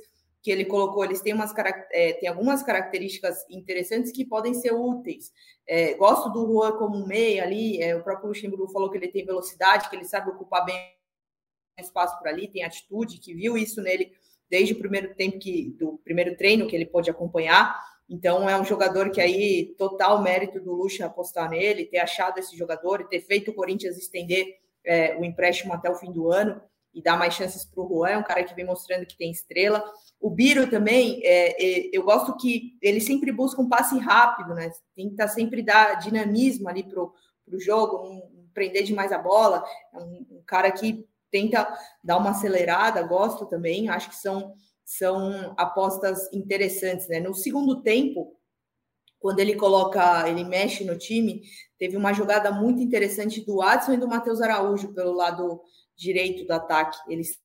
[0.45, 1.51] que ele colocou, eles têm, umas,
[1.91, 5.33] é, têm algumas características interessantes que podem ser úteis.
[5.67, 9.25] É, gosto do Juan como meia ali, é, o próprio Luxemburgo falou que ele tem
[9.25, 10.77] velocidade, que ele sabe ocupar bem
[11.79, 14.11] espaço por ali, tem atitude, que viu isso nele
[14.47, 17.75] desde o primeiro tempo que do primeiro treino que ele pôde acompanhar.
[18.07, 22.55] Então é um jogador que aí total mérito do Luxa apostar nele, ter achado esse
[22.55, 24.45] jogador e ter feito o Corinthians estender
[24.85, 26.61] é, o empréstimo até o fim do ano.
[26.93, 29.31] e dar mais chances para o Juan, é um cara que vem mostrando que tem
[29.31, 29.83] estrela.
[30.25, 34.71] O Biro também, é, é, eu gosto que ele sempre busca um passe rápido, né?
[34.95, 39.63] Tenta sempre dar dinamismo ali para o jogo, não prender demais a bola.
[39.93, 41.71] É um, um, cara que tenta
[42.03, 43.87] dar uma acelerada, gosto também.
[43.87, 47.19] Acho que são, são apostas interessantes, né?
[47.19, 48.35] No segundo tempo,
[49.19, 51.43] quando ele coloca, ele mexe no time,
[51.77, 55.61] teve uma jogada muito interessante do Adson e do Matheus Araújo pelo lado
[55.95, 56.97] direito do ataque.
[57.07, 57.44] Eles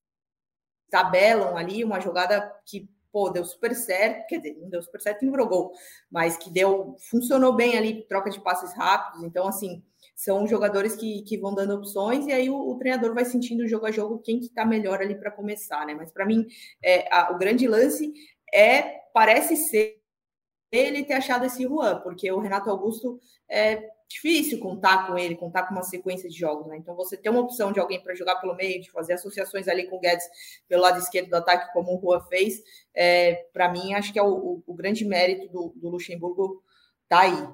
[0.90, 5.24] tabelam ali uma jogada que pô, deu super certo, quer dizer, não deu super certo
[5.24, 5.72] não gol,
[6.11, 9.83] mas que deu, funcionou bem ali, troca de passes rápidos, então assim,
[10.14, 13.87] são jogadores que, que vão dando opções e aí o, o treinador vai sentindo jogo
[13.87, 16.46] a jogo quem que tá melhor ali para começar, né, mas para mim,
[16.83, 18.12] é, a, o grande lance
[18.53, 20.00] é, parece ser
[20.70, 25.62] ele ter achado esse Juan, porque o Renato Augusto é, difícil contar com ele, contar
[25.62, 26.77] com uma sequência de jogos, né?
[26.77, 29.85] Então você ter uma opção de alguém para jogar pelo meio, de fazer associações ali
[29.85, 30.25] com o Guedes
[30.68, 32.61] pelo lado esquerdo do ataque, como o Rua fez,
[32.92, 36.61] é, para mim acho que é o, o, o grande mérito do, do, Luxemburgo
[37.09, 37.49] tá aí.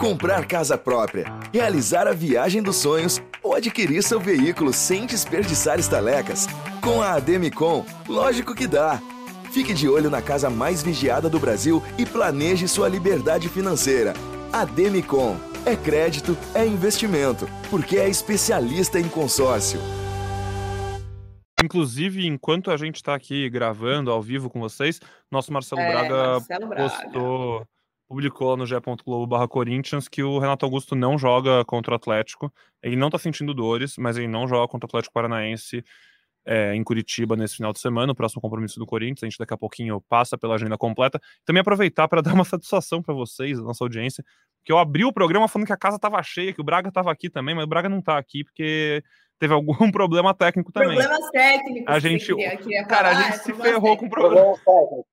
[0.00, 6.46] Comprar casa própria, realizar a viagem dos sonhos ou adquirir seu veículo sem desperdiçar estalecas.
[6.80, 9.00] Com a Ademicon, lógico que dá.
[9.50, 14.14] Fique de olho na casa mais vigiada do Brasil e planeje sua liberdade financeira.
[14.54, 19.80] A Demicon é crédito, é investimento, porque é especialista em consórcio.
[21.64, 26.16] Inclusive, enquanto a gente está aqui gravando ao vivo com vocês, nosso Marcelo é, Braga
[26.32, 27.66] Marcelo postou,
[28.06, 32.52] publicou no ge.globo Corinthians que o Renato Augusto não joga contra o Atlético.
[32.82, 35.82] Ele não está sentindo dores, mas ele não joga contra o Atlético Paranaense
[36.44, 39.22] é, em Curitiba nesse final de semana, o próximo compromisso do Corinthians.
[39.22, 41.20] A gente daqui a pouquinho passa pela agenda completa.
[41.44, 44.24] Também aproveitar para dar uma satisfação para vocês, a nossa audiência,
[44.64, 47.10] que eu abri o programa falando que a casa estava cheia, que o Braga estava
[47.10, 49.02] aqui também, mas o Braga não está aqui porque
[49.38, 50.96] teve algum problema técnico também.
[50.96, 51.94] Problemas técnicos.
[51.94, 54.54] A gente, queria, queria cara, a gente se ferrou com problema.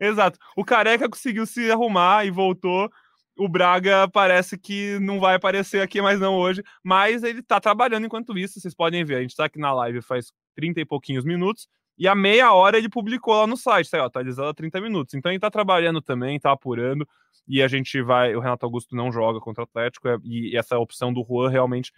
[0.00, 0.38] Exato.
[0.56, 2.90] O Careca conseguiu se arrumar e voltou
[3.36, 8.06] o Braga parece que não vai aparecer aqui mais não hoje, mas ele tá trabalhando
[8.06, 11.24] enquanto isso, vocês podem ver, a gente tá aqui na live faz 30 e pouquinhos
[11.24, 15.14] minutos, e a meia hora ele publicou lá no site, tá atualizado a 30 minutos.
[15.14, 17.06] Então ele tá trabalhando também, tá apurando,
[17.46, 18.34] e a gente vai.
[18.34, 21.92] O Renato Augusto não joga contra o Atlético, é, e essa opção do Juan realmente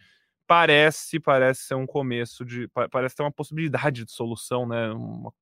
[0.47, 2.69] parece, parece ser um começo de.
[2.90, 4.90] Parece ter uma possibilidade de solução, né?
[4.92, 5.33] Uma,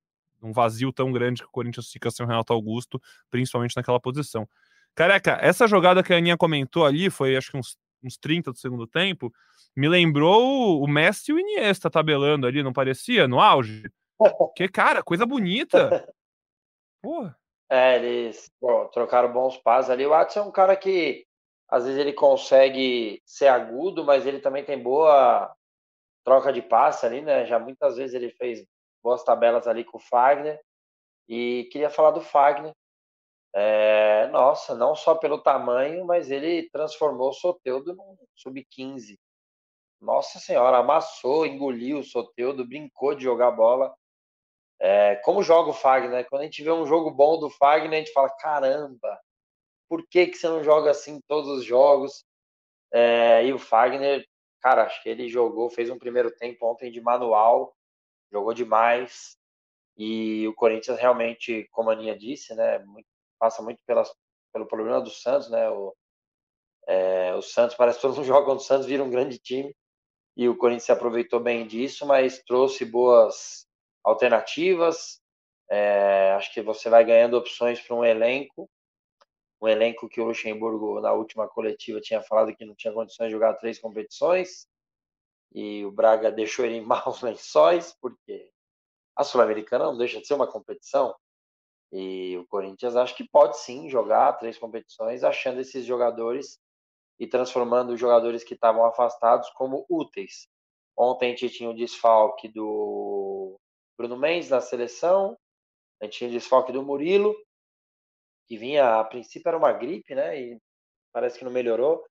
[0.41, 4.47] um vazio tão grande que o Corinthians fica sem o Renato Augusto, principalmente naquela posição.
[4.93, 8.57] Careca, essa jogada que a Aninha comentou ali, foi acho que uns, uns 30 do
[8.57, 9.33] segundo tempo,
[9.75, 13.27] me lembrou o Messi e o Iniesta tabelando ali, não parecia?
[13.27, 13.83] No auge?
[14.55, 16.07] Que, cara, coisa bonita.
[17.01, 17.37] Porra.
[17.69, 20.05] É, eles bom, trocaram bons passos ali.
[20.05, 21.25] O Watson é um cara que
[21.67, 25.53] às vezes ele consegue ser agudo, mas ele também tem boa
[26.23, 27.45] troca de passe ali, né?
[27.45, 28.65] Já muitas vezes ele fez
[29.03, 30.59] boas tabelas ali com o Fagner.
[31.27, 32.73] E queria falar do Fagner.
[33.53, 39.17] É, nossa, não só pelo tamanho, mas ele transformou o Soteudo num sub-15.
[40.05, 43.91] Nossa senhora, amassou, engoliu o Soteudo, brincou de jogar bola.
[44.79, 46.29] É, como joga o Fagner?
[46.29, 49.19] Quando a gente vê um jogo bom do Fagner, a gente fala: caramba,
[49.89, 52.23] por que, que você não joga assim todos os jogos?
[52.93, 54.23] É, e o Fagner,
[54.61, 57.75] cara, acho que ele jogou, fez um primeiro tempo ontem de manual,
[58.31, 59.35] jogou demais.
[59.97, 62.83] E o Corinthians realmente, como a Aninha disse, né,
[63.39, 64.13] passa muito pelas,
[64.53, 65.67] pelo problema do Santos, né?
[65.67, 65.95] O,
[66.87, 69.75] é, o Santos parece que todos os jogos do Santos vira um grande time
[70.35, 73.65] e o Corinthians se aproveitou bem disso, mas trouxe boas
[74.03, 75.21] alternativas.
[75.69, 78.69] É, acho que você vai ganhando opções para um elenco,
[79.61, 83.31] um elenco que o Luxemburgo na última coletiva tinha falado que não tinha condições de
[83.31, 84.67] jogar três competições.
[85.53, 88.51] E o Braga deixou ele em maus lençóis porque
[89.15, 91.15] a Sul-Americana não deixa de ser uma competição.
[91.93, 96.59] E o Corinthians acho que pode sim jogar três competições achando esses jogadores
[97.19, 100.47] e transformando os jogadores que estavam afastados como úteis.
[100.97, 103.59] Ontem a gente tinha o desfalque do
[103.97, 105.37] Bruno Mendes na seleção,
[106.01, 107.35] a gente tinha desfalque do Murilo,
[108.47, 110.39] que vinha, a princípio era uma gripe, né?
[110.39, 110.57] E
[111.11, 112.03] parece que não melhorou.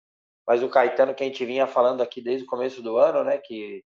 [0.47, 3.39] Mas o Caetano, que a gente vinha falando aqui desde o começo do ano, né?
[3.39, 3.83] Que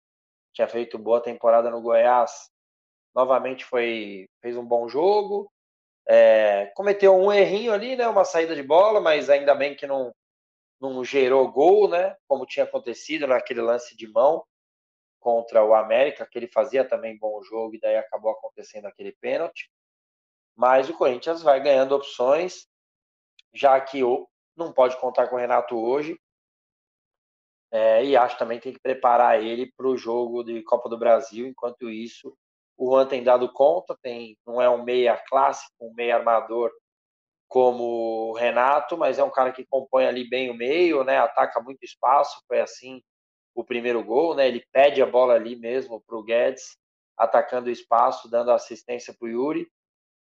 [0.55, 2.49] tinha feito boa temporada no Goiás,
[3.15, 5.51] novamente foi fez um bom jogo.
[6.09, 8.07] É, cometeu um errinho ali, né?
[8.09, 10.13] Uma saída de bola, mas ainda bem que não,
[10.81, 12.17] não gerou gol, né?
[12.29, 14.45] Como tinha acontecido naquele lance de mão
[15.19, 19.71] contra o América, que ele fazia também bom jogo e daí acabou acontecendo aquele pênalti.
[20.55, 22.67] Mas o Corinthians vai ganhando opções,
[23.53, 24.01] já que
[24.57, 26.19] não pode contar com o Renato hoje.
[27.71, 30.97] É, e acho também que tem que preparar ele para o jogo de Copa do
[30.97, 31.47] Brasil.
[31.47, 32.37] Enquanto isso,
[32.77, 36.71] o Juan tem dado conta, tem, não é um meia clássico, um meia armador
[37.49, 41.19] como o Renato, mas é um cara que compõe ali bem o meio, né?
[41.19, 43.03] Ataca muito espaço, foi assim
[43.55, 44.49] o primeiro gol, né?
[44.49, 46.77] Ele pede a bola ali mesmo para o Guedes,
[47.17, 49.67] atacando o espaço, dando assistência para o Yuri,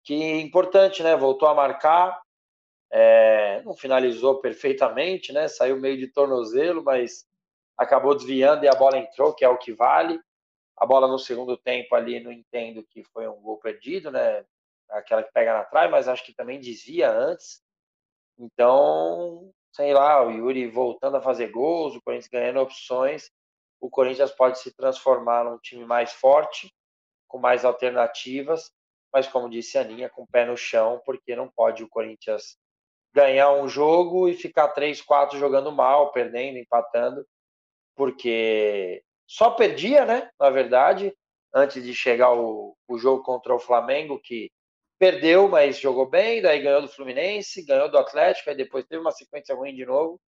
[0.03, 1.15] que é importante, né?
[1.15, 2.21] Voltou a marcar,
[2.91, 5.47] é, não finalizou perfeitamente, né?
[5.47, 7.25] Saiu meio de tornozelo, mas
[7.77, 10.19] acabou desviando e a bola entrou, que é o que vale.
[10.77, 14.43] A bola no segundo tempo ali, não entendo que foi um gol perdido, né?
[14.91, 17.61] Aquela que pega na trave, mas acho que também desvia antes.
[18.37, 23.29] Então, sei lá, o Yuri voltando a fazer gols, o Corinthians ganhando opções,
[23.79, 26.73] o Corinthians pode se transformar num time mais forte,
[27.27, 28.71] com mais alternativas,
[29.13, 32.57] mas como disse a Aninha, com o pé no chão, porque não pode o Corinthians
[33.13, 37.25] ganhar um jogo e ficar três, quatro jogando mal, perdendo, empatando,
[37.95, 40.29] porque só perdia, né?
[40.39, 41.13] Na verdade,
[41.53, 44.49] antes de chegar o, o jogo contra o Flamengo, que
[45.01, 49.11] perdeu, mas jogou bem, daí ganhou do Fluminense, ganhou do Atlético, aí depois teve uma
[49.11, 50.21] sequência ruim de novo.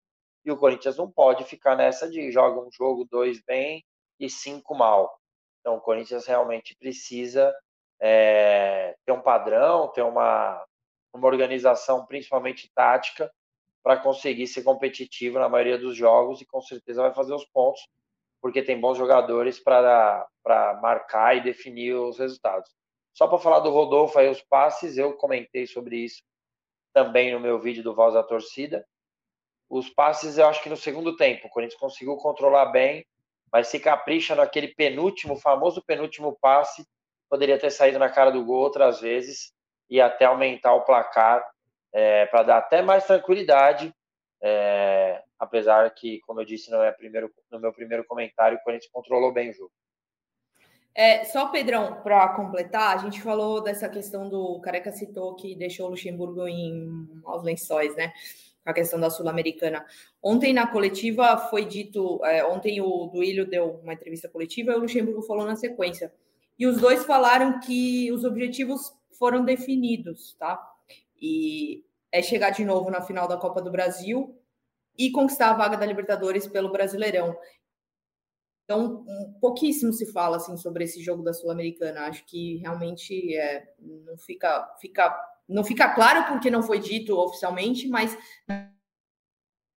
[0.46, 3.84] E o Corinthians não pode ficar nessa de joga um jogo, dois bem
[4.18, 5.14] e cinco mal.
[5.60, 7.54] Então o Corinthians realmente precisa
[8.00, 10.64] é, ter um padrão, ter uma,
[11.12, 13.30] uma organização, principalmente tática,
[13.82, 17.86] para conseguir ser competitivo na maioria dos jogos e com certeza vai fazer os pontos,
[18.40, 20.26] porque tem bons jogadores para
[20.80, 22.70] marcar e definir os resultados.
[23.14, 26.22] Só para falar do Rodolfo aí, os passes, eu comentei sobre isso
[26.92, 28.86] também no meu vídeo do Voz da Torcida.
[29.68, 33.06] Os passes, eu acho que no segundo tempo, o Corinthians conseguiu controlar bem,
[33.50, 36.86] mas se capricha naquele penúltimo, famoso penúltimo passe,
[37.28, 39.52] poderia ter saído na cara do gol outras vezes
[39.88, 41.46] e até aumentar o placar
[41.92, 43.94] é, para dar até mais tranquilidade.
[44.42, 48.90] É, apesar que, como eu disse no meu primeiro, no meu primeiro comentário, o Corinthians
[48.92, 49.72] controlou bem o jogo.
[50.94, 55.86] É, só, Pedrão, para completar, a gente falou dessa questão do Careca citou que deixou
[55.86, 58.12] o Luxemburgo em aos lençóis, né?
[58.64, 59.84] A questão da Sul-Americana.
[60.22, 64.80] Ontem na coletiva foi dito, é, ontem o Duílio deu uma entrevista coletiva e o
[64.80, 66.12] Luxemburgo falou na sequência.
[66.58, 70.60] E os dois falaram que os objetivos foram definidos, tá?
[71.20, 74.36] E é chegar de novo na final da Copa do Brasil
[74.98, 77.34] e conquistar a vaga da Libertadores pelo Brasileirão.
[78.72, 79.04] Então,
[79.38, 82.06] pouquíssimo se fala assim sobre esse jogo da Sul-Americana.
[82.06, 85.14] Acho que realmente é, não fica, fica,
[85.46, 88.16] não fica claro porque não foi dito oficialmente, mas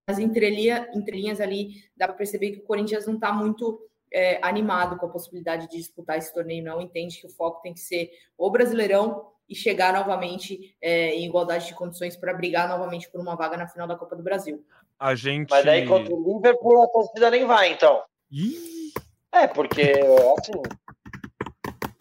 [0.08, 3.78] nas entrelinha, entrelinhas ali dá para perceber que o Corinthians não está muito
[4.10, 7.74] é, animado com a possibilidade de disputar esse torneio, não entende que o foco tem
[7.74, 13.10] que ser o Brasileirão e chegar novamente é, em igualdade de condições para brigar novamente
[13.10, 14.64] por uma vaga na final da Copa do Brasil.
[14.98, 15.50] A gente.
[15.50, 18.02] Mas daí contra o Liverpool a torcida nem vai, então.
[18.30, 18.75] Ih!
[19.42, 19.92] É, porque,
[20.38, 20.62] assim.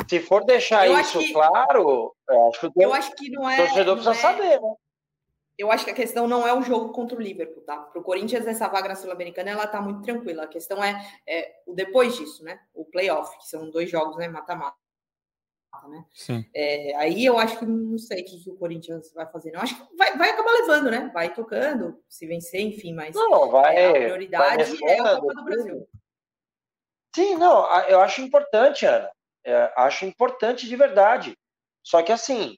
[0.08, 1.34] Se for deixar eu isso que...
[1.34, 3.56] claro, eu acho que, eu acho que não é.
[3.56, 4.22] O torcedor precisa é...
[4.22, 4.74] saber, né?
[5.58, 7.78] Eu acho que a questão não é o jogo contra o Liverpool, tá?
[7.78, 10.44] Para o Corinthians, essa vaga na Sul-Americana, ela tá muito tranquila.
[10.44, 12.60] A questão é, é o depois disso, né?
[12.74, 14.28] O playoff, que são dois jogos, né?
[14.28, 14.76] Mata-mata
[15.90, 16.06] né?
[16.14, 16.46] Sim.
[16.54, 19.52] É, aí eu acho que não sei o que, o Corinthians vai fazer.
[19.52, 21.12] Não acho que vai, vai acabar levando, né?
[21.14, 25.34] Vai tocando, se vencer, enfim, mas não, vai, é, a prioridade vai é a Copa
[25.34, 25.88] do Brasil.
[27.16, 29.10] Sim, não, eu acho importante, Ana.
[29.46, 31.34] É, acho importante de verdade.
[31.82, 32.58] Só que assim,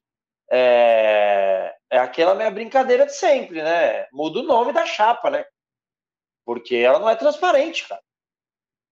[0.52, 4.08] é, é aquela minha brincadeira de sempre, né?
[4.12, 5.46] Muda o nome da chapa, né?
[6.44, 8.02] Porque ela não é transparente, cara.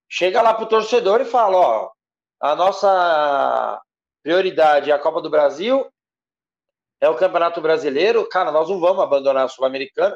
[0.07, 1.91] Chega lá pro torcedor e fala, ó,
[2.39, 3.81] a nossa
[4.21, 5.91] prioridade é a Copa do Brasil,
[7.01, 8.29] é o Campeonato Brasileiro.
[8.29, 10.15] Cara, nós não vamos abandonar a Sul-Americana.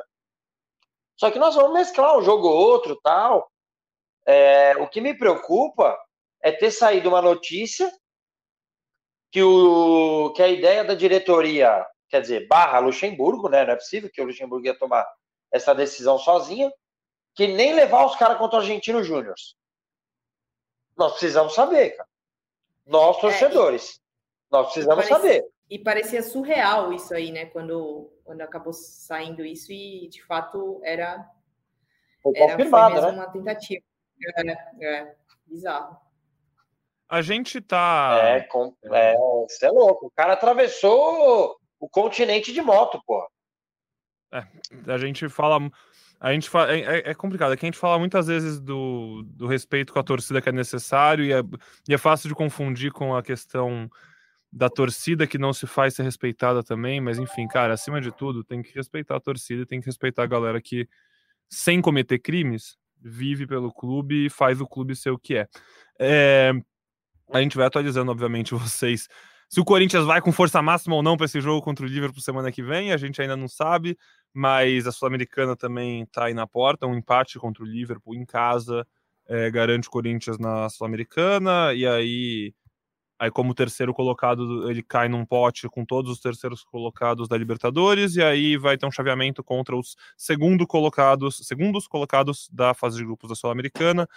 [1.18, 3.50] Só que nós vamos mesclar um jogo ou outro, tal.
[4.32, 5.98] É, o que me preocupa
[6.40, 7.92] é ter saído uma notícia
[9.32, 13.66] que, o, que a ideia da diretoria, quer dizer, barra Luxemburgo, né?
[13.66, 15.04] Não é possível que o Luxemburgo ia tomar
[15.52, 16.72] essa decisão sozinha,
[17.34, 19.34] que nem levar os caras contra o Argentino Júnior.
[20.96, 22.10] Nós precisamos saber, cara.
[22.86, 23.96] Nós, é, torcedores.
[23.96, 24.00] É,
[24.52, 25.50] nós precisamos parecia, saber.
[25.72, 27.48] E parecia surreal isso aí, né?
[27.48, 31.28] Quando, quando acabou saindo isso e, de fato, era...
[32.22, 33.24] Foi era, confirmado, foi mesmo né?
[33.24, 33.89] uma tentativa.
[34.38, 35.98] É, é, bizarro.
[37.08, 38.20] A gente tá...
[38.22, 39.16] É, com, é,
[39.48, 40.08] você é louco.
[40.08, 43.28] O cara atravessou o continente de moto, pô.
[44.32, 44.46] É,
[44.88, 45.60] a gente fala
[46.20, 49.48] a gente fala, é, é, é, complicado, aqui a gente fala muitas vezes do, do
[49.48, 51.40] respeito com a torcida que é necessário e é,
[51.88, 53.90] e é fácil de confundir com a questão
[54.52, 58.44] da torcida que não se faz ser respeitada também, mas enfim, cara, acima de tudo,
[58.44, 60.90] tem que respeitar a torcida, tem que respeitar a galera que,
[61.50, 65.48] sem cometer crimes, vive pelo clube e faz o clube ser o que é.
[66.00, 66.52] é
[67.32, 69.08] a gente vai atualizando, obviamente, vocês.
[69.50, 72.22] Se o Corinthians vai com força máxima ou não para esse jogo contra o Liverpool
[72.22, 73.98] semana que vem, a gente ainda não sabe,
[74.34, 76.86] mas a Sul-Americana também está aí na porta.
[76.86, 78.86] Um empate contra o Liverpool em casa
[79.30, 82.54] é, garante o Corinthians na Sul-Americana, e aí
[83.20, 88.16] Aí, como terceiro colocado, ele cai num pote com todos os terceiros colocados da Libertadores,
[88.16, 93.04] e aí vai ter um chaveamento contra os segundo colocados, segundos colocados da fase de
[93.06, 94.08] grupos da Sul-Americana.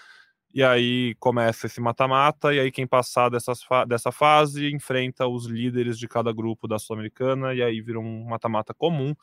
[0.54, 5.46] E aí começa esse mata-mata, e aí quem passar dessas fa dessa fase enfrenta os
[5.46, 9.14] líderes de cada grupo da Sul-Americana, e aí vira um mata-mata comum.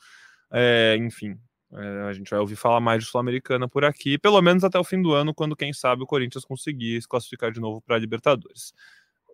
[0.52, 1.38] É, enfim,
[1.72, 4.84] é, a gente vai ouvir falar mais de Sul-Americana por aqui, pelo menos até o
[4.84, 7.98] fim do ano, quando quem sabe o Corinthians conseguir se classificar de novo para a
[7.98, 8.72] Libertadores.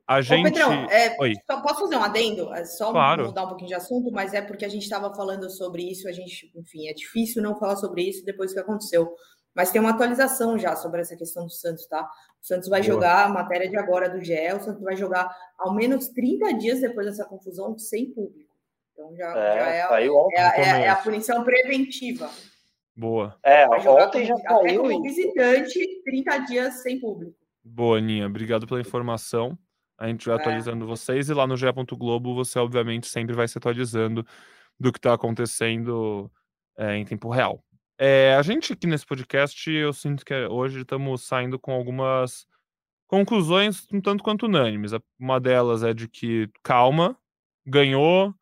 [0.06, 0.40] A gente.
[0.40, 1.16] Ô, Pedrão, é,
[1.50, 2.54] só posso fazer um adendo?
[2.54, 3.26] É só claro.
[3.26, 6.12] mudar um pouquinho de assunto, mas é porque a gente estava falando sobre isso, a
[6.12, 9.12] gente, enfim, é difícil não falar sobre isso depois que aconteceu.
[9.52, 12.02] Mas tem uma atualização já sobre essa questão do Santos, tá?
[12.40, 12.92] O Santos vai Boa.
[12.92, 16.80] jogar a matéria de agora do GE, o Santos vai jogar ao menos 30 dias
[16.80, 18.54] depois dessa confusão sem público.
[18.92, 22.30] Então já é, já é, é, é, é, a punição preventiva.
[22.94, 23.36] Boa.
[23.42, 24.82] É, ontem já saiu.
[24.82, 27.34] Como visitante, 30 dias sem público.
[27.64, 28.26] Boa, Aninha.
[28.26, 29.58] Obrigado pela informação.
[29.98, 30.40] A gente vai é.
[30.40, 31.66] atualizando vocês e lá no GE.
[31.92, 34.26] Globo você, obviamente, sempre vai se atualizando
[34.78, 36.30] do que está acontecendo
[36.76, 37.64] é, em tempo real.
[37.98, 42.46] É, a gente aqui nesse podcast, eu sinto que hoje estamos saindo com algumas
[43.06, 44.92] conclusões um tanto quanto unânimes.
[45.18, 47.16] Uma delas é de que calma,
[47.64, 48.34] ganhou,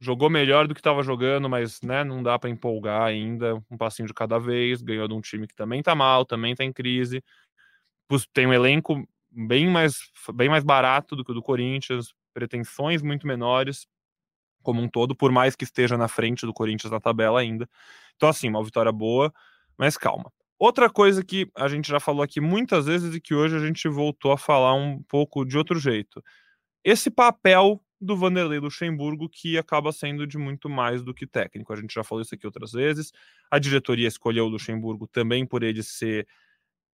[0.00, 4.06] jogou melhor do que estava jogando, mas né, não dá para empolgar ainda, um passinho
[4.06, 4.82] de cada vez.
[4.82, 7.24] Ganhou de um time que também está mal, também está em crise.
[8.32, 9.98] Tem um elenco bem mais,
[10.34, 13.86] bem mais barato do que o do Corinthians, pretensões muito menores
[14.62, 17.68] como um todo, por mais que esteja na frente do Corinthians na tabela ainda.
[18.16, 19.32] Então, assim, uma vitória boa,
[19.76, 20.32] mas calma.
[20.58, 23.88] Outra coisa que a gente já falou aqui muitas vezes e que hoje a gente
[23.88, 26.22] voltou a falar um pouco de outro jeito.
[26.84, 31.72] Esse papel do Vanderlei Luxemburgo, que acaba sendo de muito mais do que técnico.
[31.72, 33.12] A gente já falou isso aqui outras vezes.
[33.50, 36.26] A diretoria escolheu o Luxemburgo também por ele ser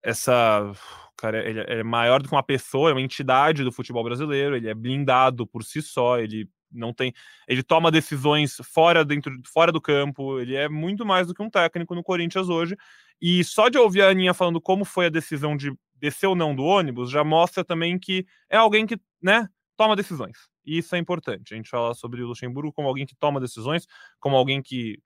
[0.03, 0.73] essa.
[1.17, 4.69] Cara, ele é maior do que uma pessoa, é uma entidade do futebol brasileiro, ele
[4.69, 7.13] é blindado por si só, ele não tem.
[7.49, 11.51] Ele toma decisões fora, dentro, fora do campo, ele é muito mais do que um
[11.51, 12.77] técnico no Corinthians hoje.
[13.21, 16.55] E só de ouvir a Aninha falando como foi a decisão de descer ou não
[16.55, 20.37] do ônibus, já mostra também que é alguém que, né, toma decisões.
[20.65, 21.55] E isso é importante.
[21.55, 23.87] A gente fala sobre o Luxemburgo como alguém que toma decisões,
[24.21, 25.01] como alguém que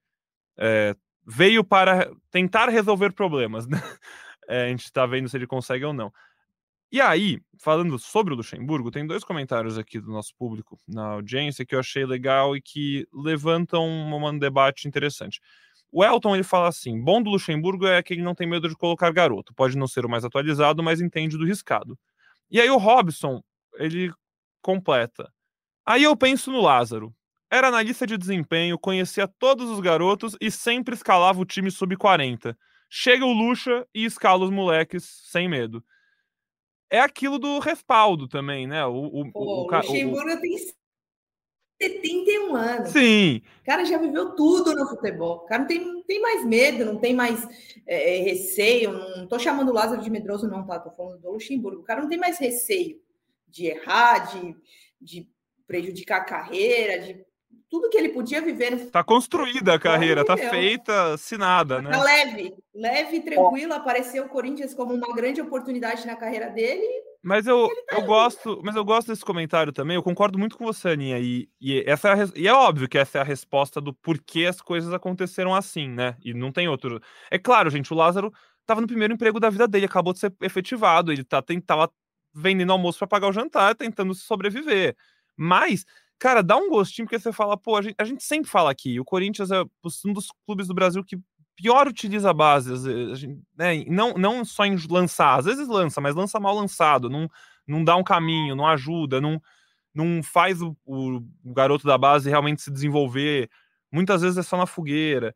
[0.57, 3.81] é, veio para tentar resolver problemas, né?
[4.47, 6.11] É, a gente está vendo se ele consegue ou não.
[6.91, 11.65] E aí, falando sobre o Luxemburgo, tem dois comentários aqui do nosso público na audiência
[11.65, 15.41] que eu achei legal e que levantam um, um debate interessante.
[15.91, 18.75] O Elton ele fala assim: bom do Luxemburgo é que ele não tem medo de
[18.75, 19.53] colocar garoto.
[19.55, 21.97] Pode não ser o mais atualizado, mas entende do riscado.
[22.49, 23.41] E aí o Robson
[23.75, 24.13] ele
[24.61, 25.31] completa.
[25.85, 27.13] Aí eu penso no Lázaro.
[27.51, 32.57] Era analista de desempenho, conhecia todos os garotos e sempre escalava o time sub 40.
[32.95, 35.83] Chega o Lucha e escala os moleques sem medo.
[36.91, 38.85] É aquilo do respaldo também, né?
[38.85, 40.55] O, o, Pô, o, o Luxemburgo tem
[41.81, 42.89] 71 anos.
[42.89, 43.41] Sim.
[43.61, 45.37] O cara já viveu tudo no futebol.
[45.37, 47.43] O cara não tem, não tem mais medo, não tem mais
[47.87, 48.91] é, é receio.
[48.91, 50.79] Não tô chamando o Lázaro de medroso, não, tá?
[50.79, 51.81] Tô falando do Luxemburgo.
[51.81, 53.01] O cara não tem mais receio
[53.47, 54.55] de errar, de,
[55.01, 55.27] de
[55.65, 57.25] prejudicar a carreira, de
[57.73, 58.91] tudo que ele podia viver.
[58.91, 61.89] Tá construída a carreira, tá feita, assinada, né?
[61.89, 63.73] Tá leve, leve, tranquilo.
[63.73, 66.85] Apareceu o Corinthians como uma grande oportunidade na carreira dele.
[67.23, 69.95] Mas eu, tá eu gosto, mas eu gosto desse comentário também.
[69.95, 71.17] Eu concordo muito com você, Aninha.
[71.17, 74.45] E, e, essa é a, e é óbvio que essa é a resposta do porquê
[74.45, 76.15] as coisas aconteceram assim, né?
[76.23, 77.01] E não tem outro.
[77.31, 78.31] É claro, gente, o Lázaro
[78.67, 81.11] tava no primeiro emprego da vida dele, acabou de ser efetivado.
[81.11, 81.91] Ele tá, tava
[82.35, 84.95] vendendo almoço para pagar o jantar, tentando sobreviver.
[85.35, 85.85] Mas
[86.23, 88.97] cara, dá um gostinho, porque você fala, pô, a gente, a gente sempre fala aqui,
[88.97, 91.19] o Corinthians é um dos clubes do Brasil que
[91.53, 95.99] pior utiliza a base, a gente, né, não, não só em lançar, às vezes lança,
[95.99, 97.29] mas lança mal lançado, não,
[97.67, 99.37] não dá um caminho, não ajuda, não,
[99.93, 103.49] não faz o, o, o garoto da base realmente se desenvolver,
[103.91, 105.35] muitas vezes é só na fogueira.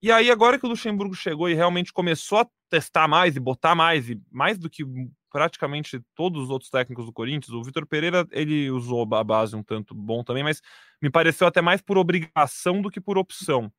[0.00, 3.74] E aí, agora que o Luxemburgo chegou e realmente começou a testar mais e botar
[3.74, 4.84] mais, e mais do que
[5.30, 7.54] praticamente todos os outros técnicos do Corinthians.
[7.54, 10.60] O Vitor Pereira, ele usou a base um tanto bom também, mas
[11.00, 13.72] me pareceu até mais por obrigação do que por opção.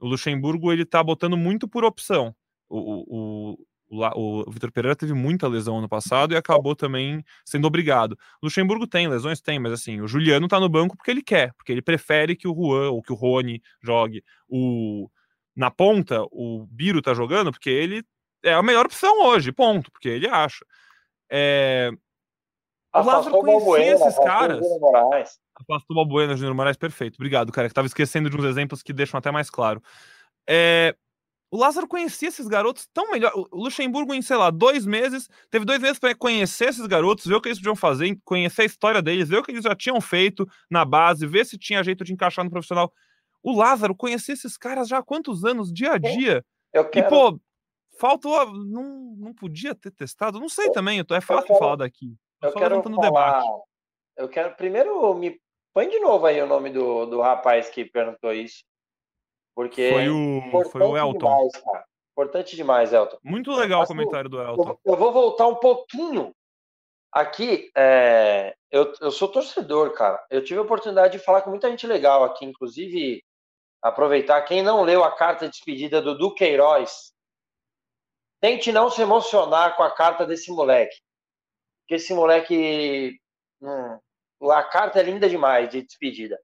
[0.00, 2.34] O Luxemburgo, ele tá botando muito por opção.
[2.68, 7.66] O, o, o, o Vitor Pereira teve muita lesão ano passado e acabou também sendo
[7.66, 8.12] obrigado.
[8.42, 9.40] O Luxemburgo tem lesões?
[9.40, 12.48] Tem, mas assim, o Juliano tá no banco porque ele quer, porque ele prefere que
[12.48, 14.22] o Juan ou que o Rony jogue.
[14.48, 15.08] O,
[15.54, 18.04] na ponta, o Biro tá jogando porque ele
[18.42, 20.64] é a melhor opção hoje, ponto, porque ele acha.
[21.30, 21.90] É...
[22.94, 24.64] O Lázaro conhecia esses caras.
[25.54, 27.16] Afastou o Balbuena, Júnior Moraes, perfeito.
[27.16, 29.82] Obrigado, cara, que tava esquecendo de uns exemplos que deixam até mais claro.
[30.48, 30.94] É...
[31.50, 33.32] O Lázaro conhecia esses garotos tão melhor.
[33.34, 37.34] O Luxemburgo, em, sei lá, dois meses, teve dois meses para conhecer esses garotos, ver
[37.36, 40.00] o que eles podiam fazer, conhecer a história deles, ver o que eles já tinham
[40.00, 42.92] feito na base, ver se tinha jeito de encaixar no profissional.
[43.40, 46.44] O Lázaro conhecia esses caras já há quantos anos, dia a dia.
[46.72, 47.06] Eu quero...
[47.06, 47.40] E, pô,
[47.98, 48.52] faltou.
[48.52, 50.40] Não, não podia ter testado.
[50.40, 51.58] Não sei também, é fácil quero...
[51.58, 52.14] falar daqui.
[52.42, 53.00] Eu, eu quero falar...
[53.00, 53.48] debate.
[54.16, 54.54] Eu quero.
[54.56, 55.40] Primeiro, me
[55.72, 58.62] põe de novo aí o nome do, do rapaz que perguntou isso.
[59.54, 61.18] Porque foi o, foi o Elton.
[61.18, 61.84] Demais.
[62.12, 63.18] Importante demais, Elton.
[63.22, 64.78] Muito legal Mas, o comentário do Elton.
[64.84, 66.32] Eu, eu, vou voltar um pouquinho.
[67.12, 70.24] Aqui, é, eu, eu sou torcedor, cara.
[70.30, 73.22] Eu tive a oportunidade de falar com muita gente legal aqui, inclusive
[73.82, 74.42] aproveitar.
[74.42, 77.12] Quem não leu a carta de despedida do Duqueiroz,
[78.44, 80.94] tente não se emocionar com a carta desse moleque.
[81.80, 83.18] Porque esse moleque.
[83.62, 83.98] Hum,
[84.50, 86.38] a carta é linda demais de despedida.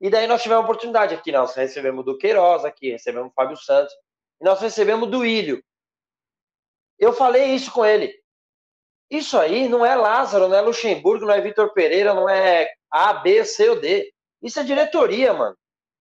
[0.00, 3.92] E daí nós tivemos oportunidade aqui, nós recebemos do Queiroz aqui, recebemos do Fábio Santos,
[4.40, 5.60] e nós recebemos do Ilho.
[7.00, 8.14] Eu falei isso com ele.
[9.10, 13.12] Isso aí não é Lázaro, não é Luxemburgo, não é Vitor Pereira, não é A,
[13.12, 14.14] B, C ou D.
[14.40, 15.56] Isso é diretoria, mano.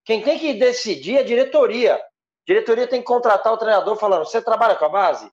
[0.05, 1.99] Quem tem que decidir é diretoria.
[2.45, 5.31] Diretoria tem que contratar o treinador falando: você trabalha com a base?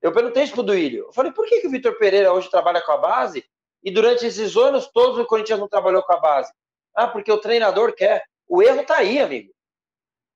[0.00, 1.06] Eu perguntei isso pro Duílio.
[1.06, 3.44] Eu falei: por que, que o Vitor Pereira hoje trabalha com a base
[3.82, 6.52] e durante esses anos todos o Corinthians não trabalhou com a base?
[6.94, 8.24] Ah, porque o treinador quer.
[8.48, 9.52] O erro está aí, amigo.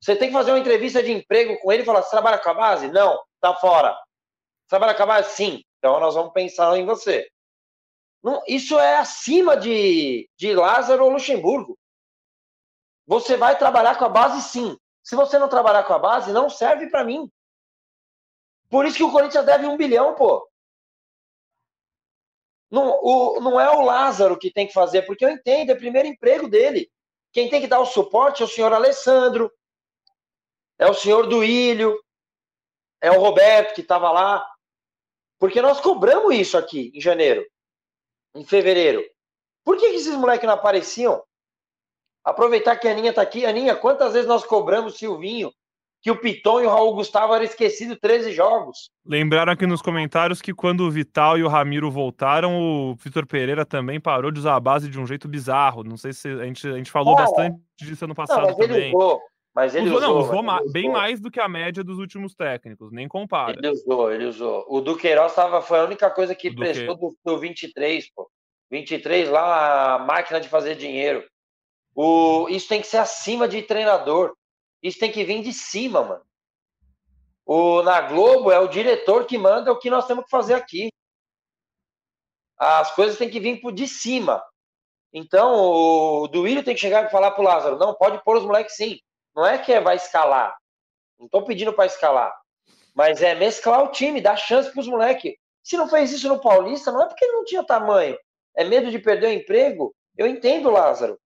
[0.00, 2.50] Você tem que fazer uma entrevista de emprego com ele e falar: você trabalha com
[2.50, 2.88] a base?
[2.88, 3.98] Não, tá fora.
[4.68, 5.30] Trabalha com a base?
[5.30, 5.62] Sim.
[5.78, 7.30] Então nós vamos pensar em você.
[8.22, 11.78] Não, isso é acima de, de Lázaro ou Luxemburgo.
[13.06, 14.76] Você vai trabalhar com a base, sim.
[15.02, 17.30] Se você não trabalhar com a base, não serve para mim.
[18.68, 20.48] Por isso que o Corinthians deve um bilhão, pô.
[22.70, 25.78] Não, o, não é o Lázaro que tem que fazer, porque eu entendo, é o
[25.78, 26.90] primeiro emprego dele.
[27.32, 29.52] Quem tem que dar o suporte é o senhor Alessandro,
[30.78, 32.00] é o senhor Duílio,
[33.00, 34.46] é o Roberto que estava lá.
[35.38, 37.44] Porque nós cobramos isso aqui em janeiro,
[38.34, 39.04] em fevereiro.
[39.64, 41.24] Por que, que esses moleques não apareciam?
[42.30, 43.44] Aproveitar que a Aninha está aqui.
[43.44, 45.52] Aninha, quantas vezes nós cobramos Silvinho,
[46.00, 48.90] que o Piton e o Raul Gustavo eram esquecidos 13 jogos.
[49.04, 53.66] Lembraram aqui nos comentários que quando o Vital e o Ramiro voltaram, o Vitor Pereira
[53.66, 55.82] também parou de usar a base de um jeito bizarro.
[55.82, 58.76] Não sei se a gente, a gente falou bastante disso ano passado não, mas também.
[58.76, 59.20] Ele usou,
[59.54, 62.34] mas ele usou, usou, não, usou, ma bem mais do que a média dos últimos
[62.34, 63.58] técnicos, nem compara.
[63.58, 64.64] Ele usou, ele usou.
[64.68, 68.30] O Duqueiroz tava, foi a única coisa que prestou do, do 23, pô.
[68.70, 71.24] 23 lá, a máquina de fazer dinheiro.
[71.94, 74.34] O, isso tem que ser acima de treinador.
[74.82, 76.24] Isso tem que vir de cima, mano.
[77.44, 80.88] O, na Globo é o diretor que manda o que nós temos que fazer aqui.
[82.56, 84.42] As coisas têm que vir de cima.
[85.12, 88.76] Então, o Duílio tem que chegar e falar pro Lázaro: não, pode pôr os moleques
[88.76, 88.98] sim.
[89.34, 90.56] Não é que é, vai escalar.
[91.18, 92.34] Não estou pedindo para escalar.
[92.94, 95.34] Mas é mesclar o time, dar chance para os moleques.
[95.62, 98.16] Se não fez isso no Paulista, não é porque não tinha tamanho.
[98.56, 99.94] É medo de perder o emprego.
[100.16, 101.18] Eu entendo, Lázaro.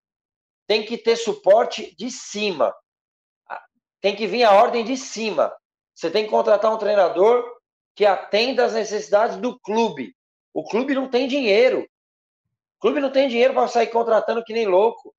[0.67, 2.75] Tem que ter suporte de cima
[4.05, 5.51] tem que vir a ordem de cima.
[5.95, 7.43] Você tem que contratar um treinador
[7.95, 10.15] que atenda às necessidades do clube.
[10.53, 11.89] O clube não tem dinheiro.
[12.77, 15.15] O clube não tem dinheiro para sair contratando que nem louco.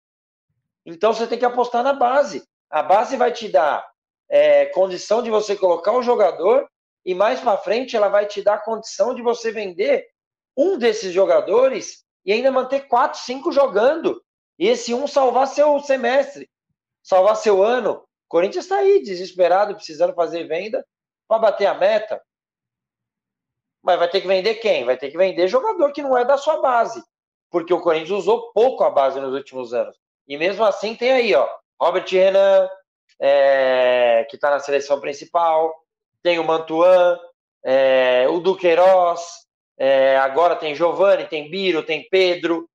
[0.85, 2.47] Então você tem que apostar na base.
[2.69, 3.83] A base vai te dar
[4.29, 6.69] é, condição de você colocar o jogador
[7.03, 10.05] e mais para frente ela vai te dar condição de você vender
[10.55, 14.23] um desses jogadores e ainda manter quatro, cinco jogando.
[14.57, 16.49] E esse um salvar seu semestre,
[17.03, 20.85] salvar seu ano, o Corinthians está aí, desesperado, precisando fazer venda
[21.27, 22.21] para bater a meta.
[23.83, 24.83] Mas vai ter que vender quem?
[24.83, 27.03] Vai ter que vender jogador que não é da sua base.
[27.51, 29.95] Porque o Corinthians usou pouco a base nos últimos anos.
[30.27, 31.47] E mesmo assim tem aí, ó,
[31.79, 32.67] Robert Renan,
[33.19, 35.73] é, que está na seleção principal,
[36.23, 37.19] tem o Mantuan,
[37.63, 39.45] é, o Duqueiroz,
[39.77, 42.67] é, agora tem Giovani, tem Biro, tem Pedro.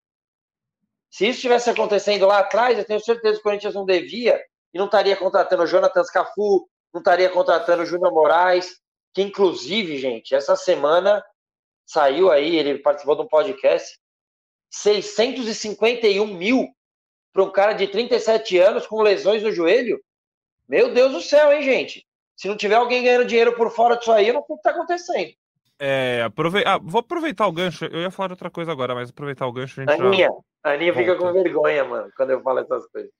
[1.11, 4.41] Se isso estivesse acontecendo lá atrás, eu tenho certeza que o Corinthians não devia
[4.73, 8.81] e não estaria contratando o Jonathan Scafu, não estaria contratando o Júnior Moraes,
[9.13, 11.25] que inclusive, gente, essa semana
[11.85, 13.99] saiu aí, ele participou de um podcast,
[14.71, 16.69] 651 mil
[17.33, 20.01] para um cara de 37 anos com lesões no joelho.
[20.69, 22.07] Meu Deus do céu, hein, gente?
[22.37, 24.71] Se não tiver alguém ganhando dinheiro por fora disso aí, não sei o que está
[24.71, 25.35] acontecendo.
[25.83, 26.63] É, aprove...
[26.67, 27.87] Ah, vou aproveitar o gancho.
[27.87, 29.81] Eu ia falar de outra coisa agora, mas aproveitar o gancho.
[29.81, 30.71] A gente Aninha, já...
[30.71, 33.11] a Aninha fica com vergonha, mano, quando eu falo essas coisas.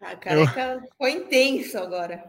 [0.00, 0.88] A careca eu...
[0.96, 2.22] foi intenso agora.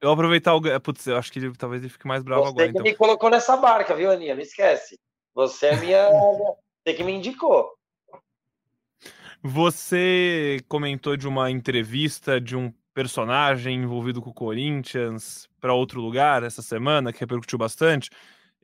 [0.00, 0.80] Eu aproveitar o.
[0.80, 2.66] Putz, eu acho que ele, talvez ele fique mais bravo Você agora.
[2.66, 2.82] que Então.
[2.82, 4.34] me colocou nessa barca, viu, Aninha?
[4.34, 4.98] Não esquece.
[5.34, 6.08] Você é minha.
[6.08, 7.72] Você que me indicou.
[9.42, 16.42] Você comentou de uma entrevista de um personagem envolvido com o Corinthians para outro lugar
[16.42, 18.08] essa semana, que repercutiu bastante.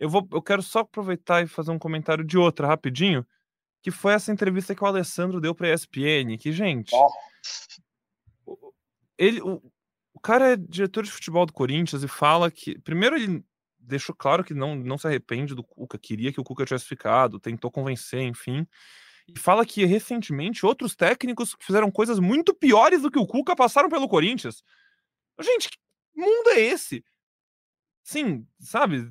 [0.01, 3.25] Eu, vou, eu quero só aproveitar e fazer um comentário de outra rapidinho,
[3.83, 7.17] que foi essa entrevista que o Alessandro deu para a ESPN, que, gente, Nossa.
[9.19, 9.63] ele, o,
[10.15, 12.79] o cara é diretor de futebol do Corinthians e fala que.
[12.81, 13.45] Primeiro, ele
[13.79, 17.39] deixou claro que não, não se arrepende do Cuca, queria que o Cuca tivesse ficado,
[17.39, 18.67] tentou convencer, enfim.
[19.29, 23.89] E fala que recentemente outros técnicos fizeram coisas muito piores do que o Cuca passaram
[23.89, 24.63] pelo Corinthians.
[25.41, 25.79] Gente, que
[26.17, 27.05] mundo é esse?
[28.03, 29.09] Sim, sabe?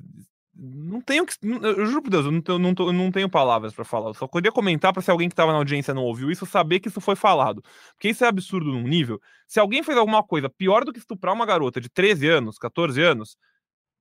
[0.62, 1.34] Não tenho que.
[1.42, 4.10] Eu juro por Deus, eu não, tenho, não, tô, não tenho palavras para falar.
[4.10, 6.80] Eu só queria comentar para se alguém que estava na audiência não ouviu isso, saber
[6.80, 7.62] que isso foi falado.
[7.94, 9.18] Porque isso é absurdo num nível.
[9.48, 13.00] Se alguém fez alguma coisa pior do que estuprar uma garota de 13 anos, 14
[13.00, 13.38] anos,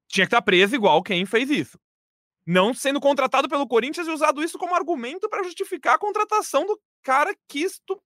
[0.06, 1.80] tinha que estar preso igual quem fez isso.
[2.46, 6.78] Não sendo contratado pelo Corinthians e usado isso como argumento para justificar a contratação do
[7.02, 8.02] cara que estu...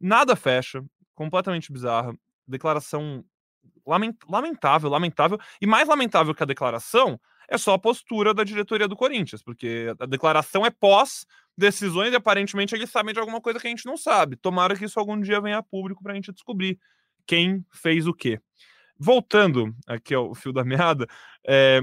[0.00, 0.84] nada fecha.
[1.14, 2.12] Completamente bizarra.
[2.44, 3.24] Declaração
[4.28, 5.38] lamentável, lamentável.
[5.60, 7.20] E mais lamentável que a declaração
[7.52, 11.26] é só a postura da diretoria do Corinthians, porque a declaração é pós
[11.56, 14.36] decisões e aparentemente eles sabem de alguma coisa que a gente não sabe.
[14.36, 16.78] Tomara que isso algum dia venha a público para a gente descobrir
[17.26, 18.40] quem fez o quê.
[18.98, 21.06] Voltando aqui ao fio da meada,
[21.46, 21.82] é,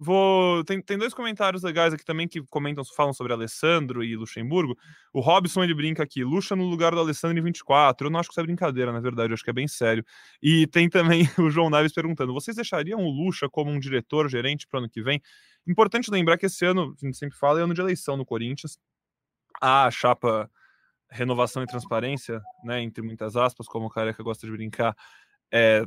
[0.00, 4.74] vou tem, tem dois comentários legais aqui também que comentam, falam sobre Alessandro e Luxemburgo.
[5.12, 8.06] O Robson ele brinca aqui, Luxa no lugar do Alessandro em 24.
[8.06, 10.02] Eu não acho que isso é brincadeira, na verdade, eu acho que é bem sério.
[10.42, 14.66] E tem também o João Naves perguntando: vocês deixariam o Luxa como um diretor, gerente
[14.66, 15.20] para o ano que vem?
[15.66, 18.78] Importante lembrar que esse ano, a gente sempre fala, é ano de eleição no Corinthians.
[19.60, 20.50] A chapa
[21.10, 24.96] renovação e transparência, né, entre muitas aspas, como o Careca gosta de brincar,
[25.52, 25.84] é,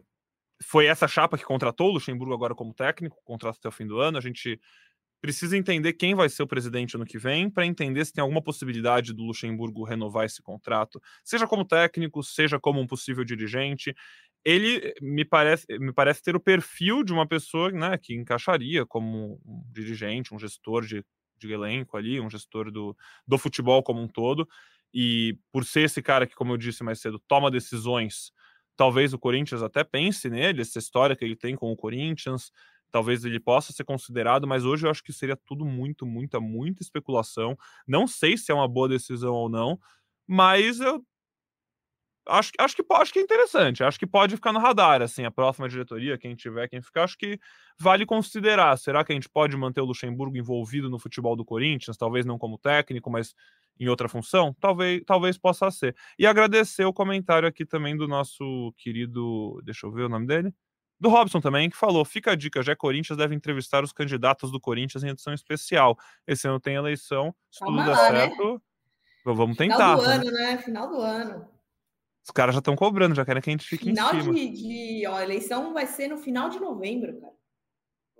[0.63, 3.99] foi essa chapa que contratou o Luxemburgo agora como técnico, contrato até o fim do
[3.99, 4.17] ano.
[4.17, 4.59] A gente
[5.23, 8.41] precisa entender quem vai ser o presidente ano que vem para entender se tem alguma
[8.41, 13.95] possibilidade do Luxemburgo renovar esse contrato, seja como técnico, seja como um possível dirigente.
[14.43, 19.39] Ele me parece, me parece ter o perfil de uma pessoa né, que encaixaria como
[19.45, 21.05] um dirigente, um gestor de,
[21.37, 22.93] de elenco ali, um gestor do,
[23.25, 24.45] do futebol como um todo.
[24.93, 28.33] E por ser esse cara que, como eu disse mais cedo, toma decisões
[28.75, 32.51] talvez o Corinthians até pense nele, essa história que ele tem com o Corinthians,
[32.91, 36.83] talvez ele possa ser considerado, mas hoje eu acho que seria tudo muito, muita, muita
[36.83, 37.57] especulação.
[37.87, 39.79] Não sei se é uma boa decisão ou não,
[40.27, 41.03] mas eu
[42.27, 45.31] acho, acho, que, acho que é interessante, acho que pode ficar no radar, assim, a
[45.31, 47.39] próxima diretoria, quem tiver, quem ficar, acho que
[47.79, 48.77] vale considerar.
[48.77, 51.97] Será que a gente pode manter o Luxemburgo envolvido no futebol do Corinthians?
[51.97, 53.33] Talvez não como técnico, mas
[53.79, 54.55] em outra função?
[54.59, 55.95] Talvez, talvez possa ser.
[56.17, 60.53] E agradecer o comentário aqui também do nosso querido, deixa eu ver o nome dele,
[60.99, 64.59] do Robson também, que falou: fica a dica, já Corinthians deve entrevistar os candidatos do
[64.59, 65.97] Corinthians em edição especial.
[66.25, 68.19] Esse ano tem eleição, se tudo der lá, né?
[68.19, 68.61] certo,
[69.25, 69.95] vamos Final tentar.
[69.95, 70.57] do vamos- ano, né?
[70.59, 71.49] Final do ano.
[72.25, 74.33] Os caras já estão cobrando, já querem que a gente fique Final em cima.
[74.33, 75.07] de, de.
[75.07, 77.33] Ó, eleição vai ser no final de novembro, cara.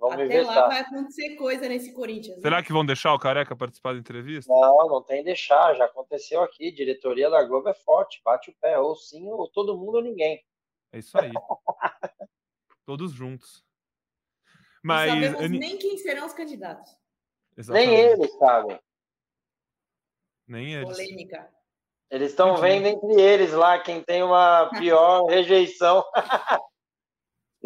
[0.06, 0.54] Vamos Até inventar.
[0.56, 2.36] lá vai acontecer coisa nesse Corinthians.
[2.36, 2.42] né?
[2.42, 4.52] Será que vão deixar o Careca participar da entrevista?
[4.52, 6.70] Não, não tem deixar, já aconteceu aqui.
[6.70, 10.44] Diretoria da Globo é forte, bate o pé, ou sim, ou todo mundo ou ninguém.
[10.92, 11.32] É isso aí.
[12.84, 13.64] Todos juntos.
[14.84, 15.10] Não Mas.
[15.10, 16.94] sabemos Ani- nem quem serão os candidatos.
[17.56, 17.88] Exatamente.
[17.90, 18.80] Nem eles sabem.
[20.46, 20.90] Nem eles.
[20.90, 21.50] Polêmica.
[22.10, 26.04] Eles estão vendo entre eles lá quem tem uma pior rejeição.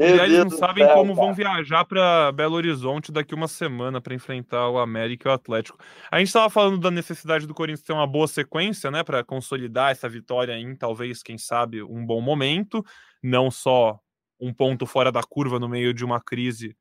[0.01, 1.27] E Meu eles Deus não sabem céu, como cara.
[1.27, 5.77] vão viajar para Belo Horizonte daqui uma semana para enfrentar o América e o Atlético.
[6.11, 9.91] A gente estava falando da necessidade do Corinthians ter uma boa sequência, né, para consolidar
[9.91, 12.85] essa vitória em talvez, quem sabe, um bom momento,
[13.21, 13.99] não só
[14.41, 16.77] um ponto fora da curva no meio de uma crise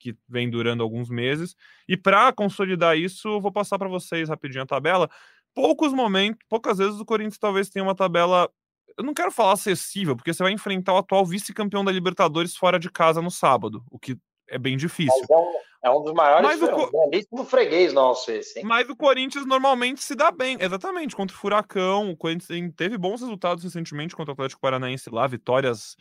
[0.00, 1.56] que vem durando alguns meses.
[1.88, 5.08] E para consolidar isso, eu vou passar para vocês rapidinho a tabela.
[5.54, 8.50] Poucos momentos, poucas vezes o Corinthians talvez tenha uma tabela
[8.96, 12.78] eu não quero falar acessível, porque você vai enfrentar o atual vice-campeão da Libertadores fora
[12.78, 14.16] de casa no sábado, o que
[14.48, 15.24] é bem difícil.
[15.28, 15.46] É, um,
[15.84, 18.64] é um dos maiores, Mas o é Co- belíssimo freguês nosso esse, hein?
[18.64, 22.10] Mas o Corinthians normalmente se dá bem, exatamente, contra o Furacão.
[22.10, 25.96] O Corinthians teve bons resultados recentemente contra o Atlético Paranaense lá, vitórias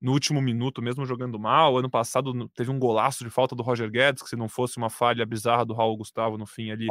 [0.00, 1.76] no último minuto, mesmo jogando mal.
[1.76, 4.88] Ano passado teve um golaço de falta do Roger Guedes, que se não fosse uma
[4.88, 6.86] falha bizarra do Raul Gustavo no fim ali,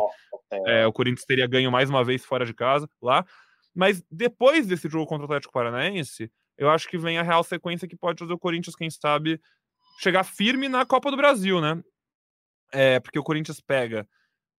[0.67, 3.25] é, o Corinthians teria ganho mais uma vez fora de casa lá.
[3.73, 7.87] Mas depois desse jogo contra o Atlético Paranaense, eu acho que vem a real sequência
[7.87, 9.39] que pode fazer o Corinthians, quem sabe,
[10.01, 11.81] chegar firme na Copa do Brasil, né?
[12.71, 14.07] É, porque o Corinthians pega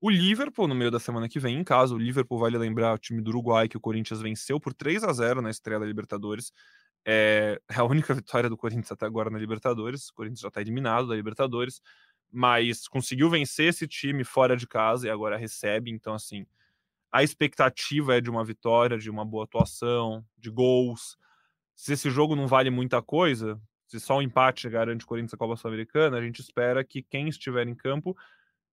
[0.02, 1.94] o Liverpool no meio da semana que vem, em casa.
[1.94, 5.12] O Liverpool, vale lembrar, o time do Uruguai, que o Corinthians venceu por 3 a
[5.12, 6.52] 0 na estreia da Libertadores.
[7.06, 10.10] É, é a única vitória do Corinthians até agora na Libertadores.
[10.10, 11.82] O Corinthians já está eliminado da Libertadores,
[12.32, 15.92] mas conseguiu vencer esse time fora de casa e agora recebe.
[15.92, 16.46] Então, assim,
[17.12, 21.18] a expectativa é de uma vitória, de uma boa atuação, de gols.
[21.76, 25.38] Se esse jogo não vale muita coisa, se só um empate garante o Corinthians a
[25.38, 28.16] Copa Sul-Americana, a gente espera que quem estiver em campo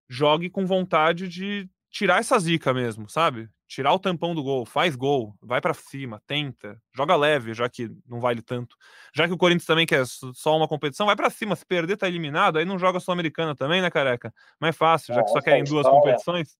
[0.08, 3.48] jogue com vontade de tirar essa zica mesmo, sabe?
[3.66, 7.90] Tirar o tampão do gol, faz gol, vai para cima, tenta, joga leve, já que
[8.06, 8.76] não vale tanto.
[9.14, 12.06] Já que o Corinthians também quer só uma competição, vai para cima, se perder tá
[12.06, 14.32] eliminado, aí não joga Sul-Americana também, né, careca?
[14.60, 16.56] Mais fácil, já que só querem duas competições.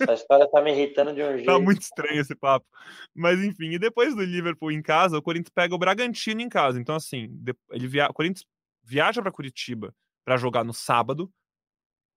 [0.00, 1.46] Essa história tá me irritando de um tá jeito.
[1.46, 2.66] Tá muito estranho esse papo.
[3.14, 6.80] Mas enfim, e depois do Liverpool em casa, o Corinthians pega o Bragantino em casa.
[6.80, 7.28] Então, assim,
[7.70, 8.08] ele via...
[8.08, 8.46] o Corinthians
[8.82, 11.30] viaja para Curitiba para jogar no sábado.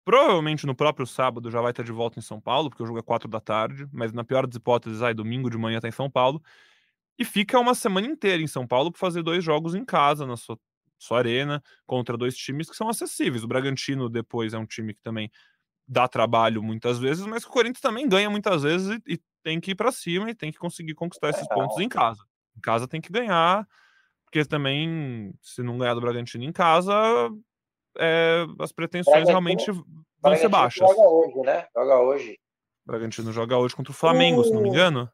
[0.05, 2.99] Provavelmente no próprio sábado já vai estar de volta em São Paulo, porque o jogo
[2.99, 5.93] é quatro da tarde, mas na pior das hipóteses, aí domingo de manhã tá em
[5.93, 6.43] São Paulo.
[7.17, 10.37] E fica uma semana inteira em São Paulo para fazer dois jogos em casa, na
[10.37, 10.59] sua,
[10.99, 13.45] sua arena, contra dois times que são acessíveis.
[13.45, 15.31] O Bragantino depois é um time que também
[15.93, 19.73] dá trabalho muitas vezes, mas o Corinthians também ganha muitas vezes e, e tem que
[19.73, 22.25] ir para cima e tem que conseguir conquistar esses pontos em casa.
[22.57, 23.67] Em casa tem que ganhar,
[24.25, 26.95] porque também, se não ganhar do Bragantino em casa,
[27.99, 30.89] é, as pretensões realmente vão ser baixas.
[30.89, 31.67] Joga hoje, né?
[31.77, 32.39] Joga hoje.
[32.87, 34.45] O Bragantino joga hoje contra o Flamengo, o...
[34.45, 35.11] se não me engano.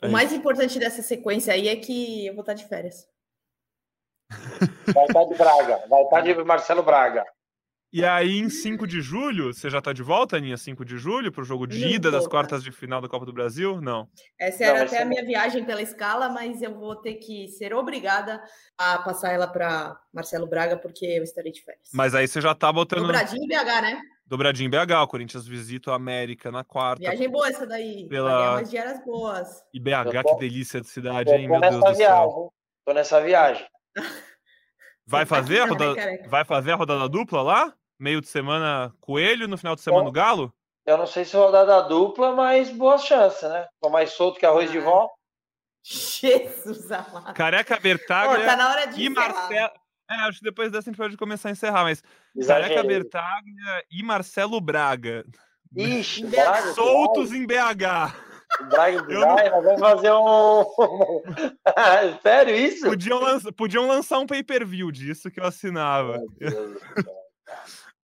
[0.00, 3.06] É o mais importante dessa sequência aí é que eu vou estar de férias.
[4.94, 7.24] Vai estar de Braga, vai estar de Marcelo Braga.
[7.96, 10.58] E aí, em 5 de julho, você já tá de volta, Aninha?
[10.58, 13.32] 5 de julho, para o jogo de ida das quartas de final da Copa do
[13.32, 13.80] Brasil?
[13.80, 14.06] Não.
[14.38, 17.72] Essa era Não, até a minha viagem pela escala, mas eu vou ter que ser
[17.72, 18.38] obrigada
[18.76, 21.88] a passar ela para Marcelo Braga, porque eu estarei de férias.
[21.94, 23.00] Mas aí você já tá botando.
[23.00, 24.00] Dobradinho em BH, né?
[24.26, 27.00] Dobradinho em BH, o Corinthians visita o América na quarta.
[27.00, 28.06] Viagem boa essa daí.
[28.10, 28.56] Pela...
[28.56, 29.64] umas diárias boas.
[29.72, 30.34] E BH, tô...
[30.34, 32.52] que delícia de cidade, hein, meu Deus do céu.
[32.84, 33.66] Tô nessa viagem.
[35.06, 35.96] Vai fazer, a rodada...
[36.28, 37.74] Vai fazer a rodada dupla lá?
[37.98, 40.52] Meio de semana Coelho, no final de semana o Galo?
[40.84, 43.66] Eu não sei se rodada dupla, mas boa chance, né?
[43.80, 44.72] Tô mais solto que arroz ah.
[44.72, 45.08] de vó.
[45.82, 47.34] Jesus amado.
[47.34, 49.70] Careca Bertaglia Pô, tá na hora de e Marcelo.
[50.08, 52.02] É, acho que depois dessa a gente pode começar a encerrar, mas
[52.36, 52.76] Exagerei.
[52.76, 55.24] Careca Bertaglia e Marcelo Braga.
[55.76, 58.14] Ixi, Braga, soltos em BH.
[58.70, 59.62] Braga de não...
[59.62, 60.64] vamos fazer um.
[62.22, 62.86] Sério isso?
[62.86, 63.52] Podiam, lança...
[63.52, 66.20] Podiam lançar um pay-per-view disso que eu assinava.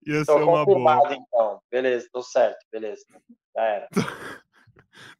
[0.05, 1.15] Ia ser uma boa.
[1.15, 1.61] então.
[1.71, 3.05] Beleza, tô certo, beleza.
[3.55, 3.89] Já era.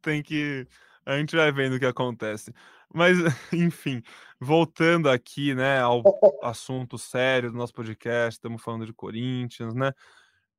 [0.01, 0.67] Tem que.
[1.05, 2.53] A gente vai vendo o que acontece.
[2.93, 3.17] Mas,
[3.51, 4.01] enfim,
[4.39, 6.03] voltando aqui, né, ao
[6.43, 9.91] assunto sério do nosso podcast, estamos falando de Corinthians, né?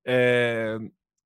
[0.05, 0.77] É...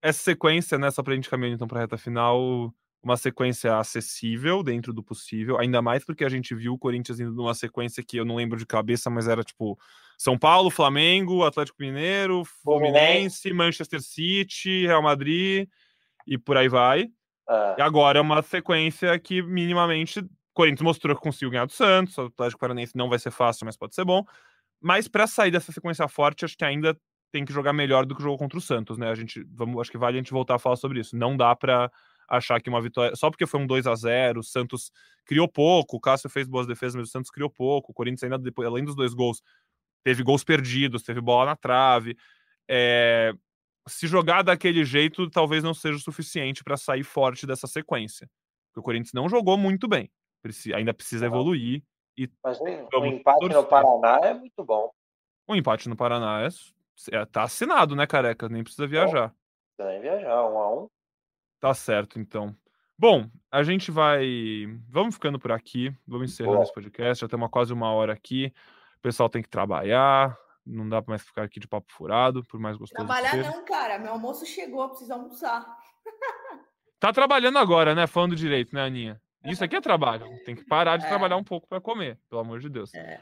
[0.01, 2.73] Essa sequência, né, só pra gente caminhar então pra reta final,
[3.09, 7.33] uma sequência acessível dentro do possível, ainda mais porque a gente viu o Corinthians indo
[7.33, 9.79] numa sequência que eu não lembro de cabeça, mas era tipo
[10.19, 15.69] são Paulo, Flamengo, Atlético Mineiro, Fluminense, Manchester City, Real Madrid
[16.27, 17.09] e por aí vai.
[17.49, 17.77] É.
[17.79, 22.19] E agora é uma sequência que minimamente o Corinthians mostrou que conseguiu ganhar do Santos,
[22.19, 24.25] o Atlético Paranaense não vai ser fácil, mas pode ser bom.
[24.81, 26.97] Mas para sair dessa sequência forte, acho que ainda
[27.33, 29.09] tem que jogar melhor do que o jogo contra o Santos, né?
[29.09, 31.17] A gente vamos, acho que vale a gente voltar a falar sobre isso.
[31.17, 31.91] Não dá para
[32.29, 34.93] achar que uma vitória, só porque foi um 2 a 0, o Santos
[35.25, 38.39] criou pouco, o Cássio fez boas defesas, mas o Santos criou pouco, o Corinthians ainda
[38.39, 39.43] depois, além dos dois gols,
[40.05, 42.17] teve gols perdidos, teve bola na trave.
[42.69, 43.33] É,
[43.89, 48.29] se jogar daquele jeito, talvez não seja o suficiente para sair forte dessa sequência.
[48.69, 50.11] Porque o Corinthians não jogou muito bem.
[50.43, 51.83] Precisa, ainda precisa evoluir.
[52.17, 53.57] E Mas um, um empate torcer.
[53.57, 54.91] no Paraná é muito bom.
[55.49, 58.49] Um empate no Paraná é, é, tá assinado, né, careca?
[58.49, 59.29] Nem precisa viajar.
[59.29, 60.89] Não precisa nem viajar, um a um.
[61.61, 62.55] Tá certo, então.
[62.99, 64.67] Bom, a gente vai.
[64.89, 65.95] Vamos ficando por aqui.
[66.07, 67.21] Vamos encerrando esse podcast.
[67.21, 68.53] Já temos quase uma hora aqui.
[68.99, 70.37] O pessoal tem que trabalhar,
[70.67, 73.99] não dá mais ficar aqui de papo furado, por mais gostoso Trabalhar não, cara.
[73.99, 75.67] Meu almoço chegou, preciso almoçar.
[77.01, 78.09] Tá trabalhando agora, né?
[78.09, 79.23] Falando direito, né, Aninha?
[79.45, 80.27] Isso aqui é trabalho.
[80.45, 81.09] Tem que parar de é.
[81.09, 82.93] trabalhar um pouco para comer, pelo amor de Deus.
[82.93, 83.21] É.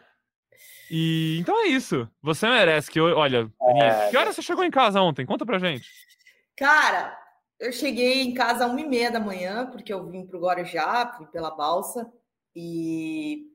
[0.90, 2.08] E então é isso.
[2.22, 4.10] Você merece que eu, olha, Aninha, é.
[4.10, 5.26] que hora você chegou em casa ontem?
[5.26, 5.86] Conta pra gente.
[6.56, 7.14] Cara,
[7.58, 11.14] eu cheguei em casa às uma e meia da manhã, porque eu vim pro Guarujá,
[11.16, 12.10] fui pela balsa
[12.54, 13.50] e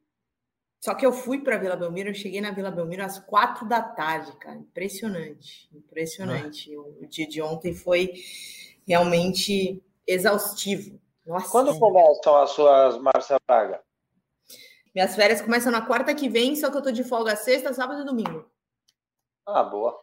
[0.84, 3.82] só que eu fui para Vila Belmiro, eu cheguei na Vila Belmiro às quatro da
[3.84, 4.58] tarde, cara.
[4.58, 6.76] Impressionante, impressionante.
[6.76, 6.80] Ah.
[6.80, 8.14] O dia de ontem foi
[8.88, 11.00] realmente exaustivo.
[11.24, 11.52] Nossa.
[11.52, 13.84] Quando começam as suas Márcia Braga?
[14.94, 18.02] Minhas férias começam na quarta que vem, só que eu tô de folga sexta, sábado
[18.02, 18.50] e domingo.
[19.48, 19.98] Ah, boa.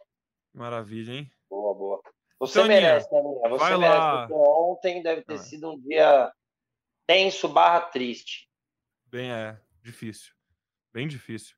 [0.53, 1.31] Maravilha, hein?
[1.49, 2.01] Boa, boa.
[2.39, 3.49] Você merece, né, minha?
[3.49, 4.27] Você merece, lá.
[4.27, 5.37] porque ontem deve ter ah.
[5.37, 6.31] sido um dia
[7.05, 8.47] tenso barra triste.
[9.07, 10.33] Bem, é, difícil
[10.93, 11.55] Bem difícil.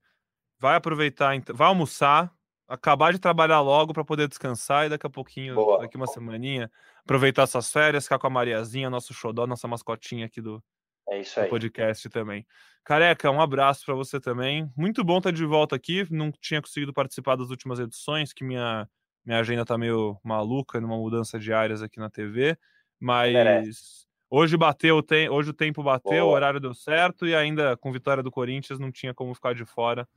[0.59, 2.33] Vai aproveitar, vai almoçar,
[2.67, 5.79] acabar de trabalhar logo para poder descansar e daqui a pouquinho, Boa.
[5.79, 6.71] daqui uma semaninha,
[7.03, 10.63] aproveitar suas férias, ficar com a Mariazinha, nosso xodó, nossa mascotinha aqui do,
[11.09, 12.45] é do podcast também.
[12.83, 14.71] Careca, um abraço para você também.
[14.75, 16.05] Muito bom estar de volta aqui.
[16.11, 18.87] Não tinha conseguido participar das últimas edições, que minha,
[19.25, 22.57] minha agenda tá meio maluca numa mudança de áreas aqui na TV,
[22.99, 26.25] mas hoje bateu, tem, hoje o tempo bateu, Boa.
[26.25, 29.65] o horário deu certo e ainda com vitória do Corinthians não tinha como ficar de
[29.65, 30.07] fora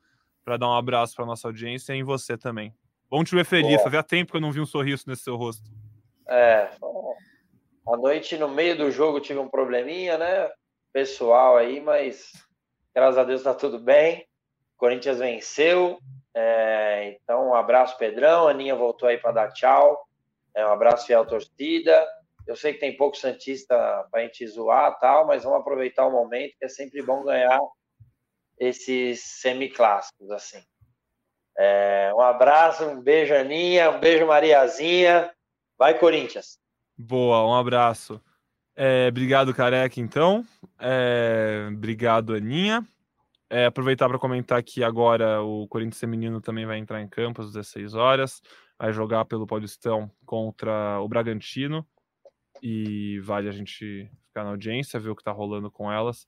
[0.44, 2.74] para dar um abraço para nossa audiência e em você também.
[3.10, 5.70] Bom te ver feliz, fazia tempo que eu não vi um sorriso nesse seu rosto.
[6.28, 6.70] É,
[7.86, 10.50] a noite no meio do jogo tive um probleminha, né?
[10.92, 12.32] Pessoal aí, mas
[12.94, 14.26] graças a Deus tá tudo bem.
[14.76, 15.98] Corinthians venceu.
[16.34, 18.48] É, então, um abraço, Pedrão.
[18.48, 20.06] A Aninha voltou aí para dar tchau.
[20.54, 22.06] É, um abraço, fiel torcida.
[22.46, 26.12] Eu sei que tem pouco Santista para a gente zoar tal, mas vamos aproveitar o
[26.12, 27.60] momento, que é sempre bom ganhar
[28.58, 30.62] esses semiclássicos, assim.
[31.56, 35.30] É, um abraço, um beijo, Aninha, um beijo, Mariazinha.
[35.78, 36.58] Vai, Corinthians.
[36.96, 38.20] Boa, um abraço.
[38.76, 40.44] É, obrigado, Careca, então.
[40.78, 42.86] É, obrigado, Aninha.
[43.54, 47.52] É, aproveitar para comentar que agora o Corinthians Feminino também vai entrar em campo às
[47.52, 48.42] 16 horas.
[48.76, 51.86] Vai jogar pelo Paulistão contra o Bragantino.
[52.60, 56.26] E vale a gente ficar na audiência, ver o que está rolando com elas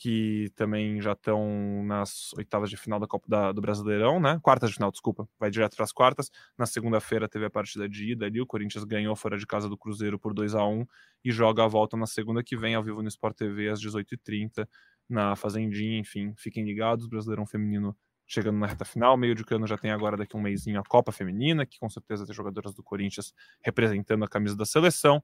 [0.00, 4.40] que também já estão nas oitavas de final da Copa da, do Brasileirão, né?
[4.42, 6.30] Quartas de final, desculpa, vai direto para as quartas.
[6.56, 9.76] Na segunda-feira teve a partida de ida ali, o Corinthians ganhou fora de casa do
[9.76, 10.86] Cruzeiro por 2 a 1
[11.22, 14.66] e joga a volta na segunda que vem, ao vivo no Sport TV, às 18h30,
[15.10, 17.96] na Fazendinha, enfim, fiquem ligados, Brasileirão Feminino
[18.26, 21.10] chegando na reta final, meio de cano já tem agora daqui um mêsinho a Copa
[21.10, 25.20] Feminina, que com certeza tem jogadoras do Corinthians representando a camisa da seleção.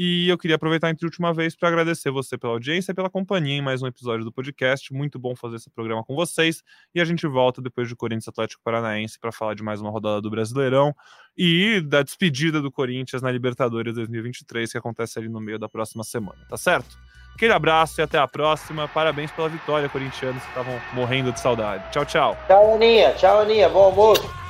[0.00, 3.56] E eu queria aproveitar entre última vez para agradecer você pela audiência e pela companhia
[3.56, 4.94] em mais um episódio do podcast.
[4.94, 6.62] Muito bom fazer esse programa com vocês.
[6.94, 10.22] E a gente volta depois de Corinthians Atlético Paranaense para falar de mais uma rodada
[10.22, 10.94] do Brasileirão
[11.36, 16.04] e da despedida do Corinthians na Libertadores 2023, que acontece ali no meio da próxima
[16.04, 16.96] semana, tá certo?
[17.34, 18.86] Aquele abraço e até a próxima.
[18.86, 21.90] Parabéns pela vitória, corintianos que estavam morrendo de saudade.
[21.90, 22.38] Tchau, tchau.
[22.46, 23.14] Tchau, Aninha.
[23.14, 23.68] Tchau, Aninha.
[23.68, 24.47] Bom almoço.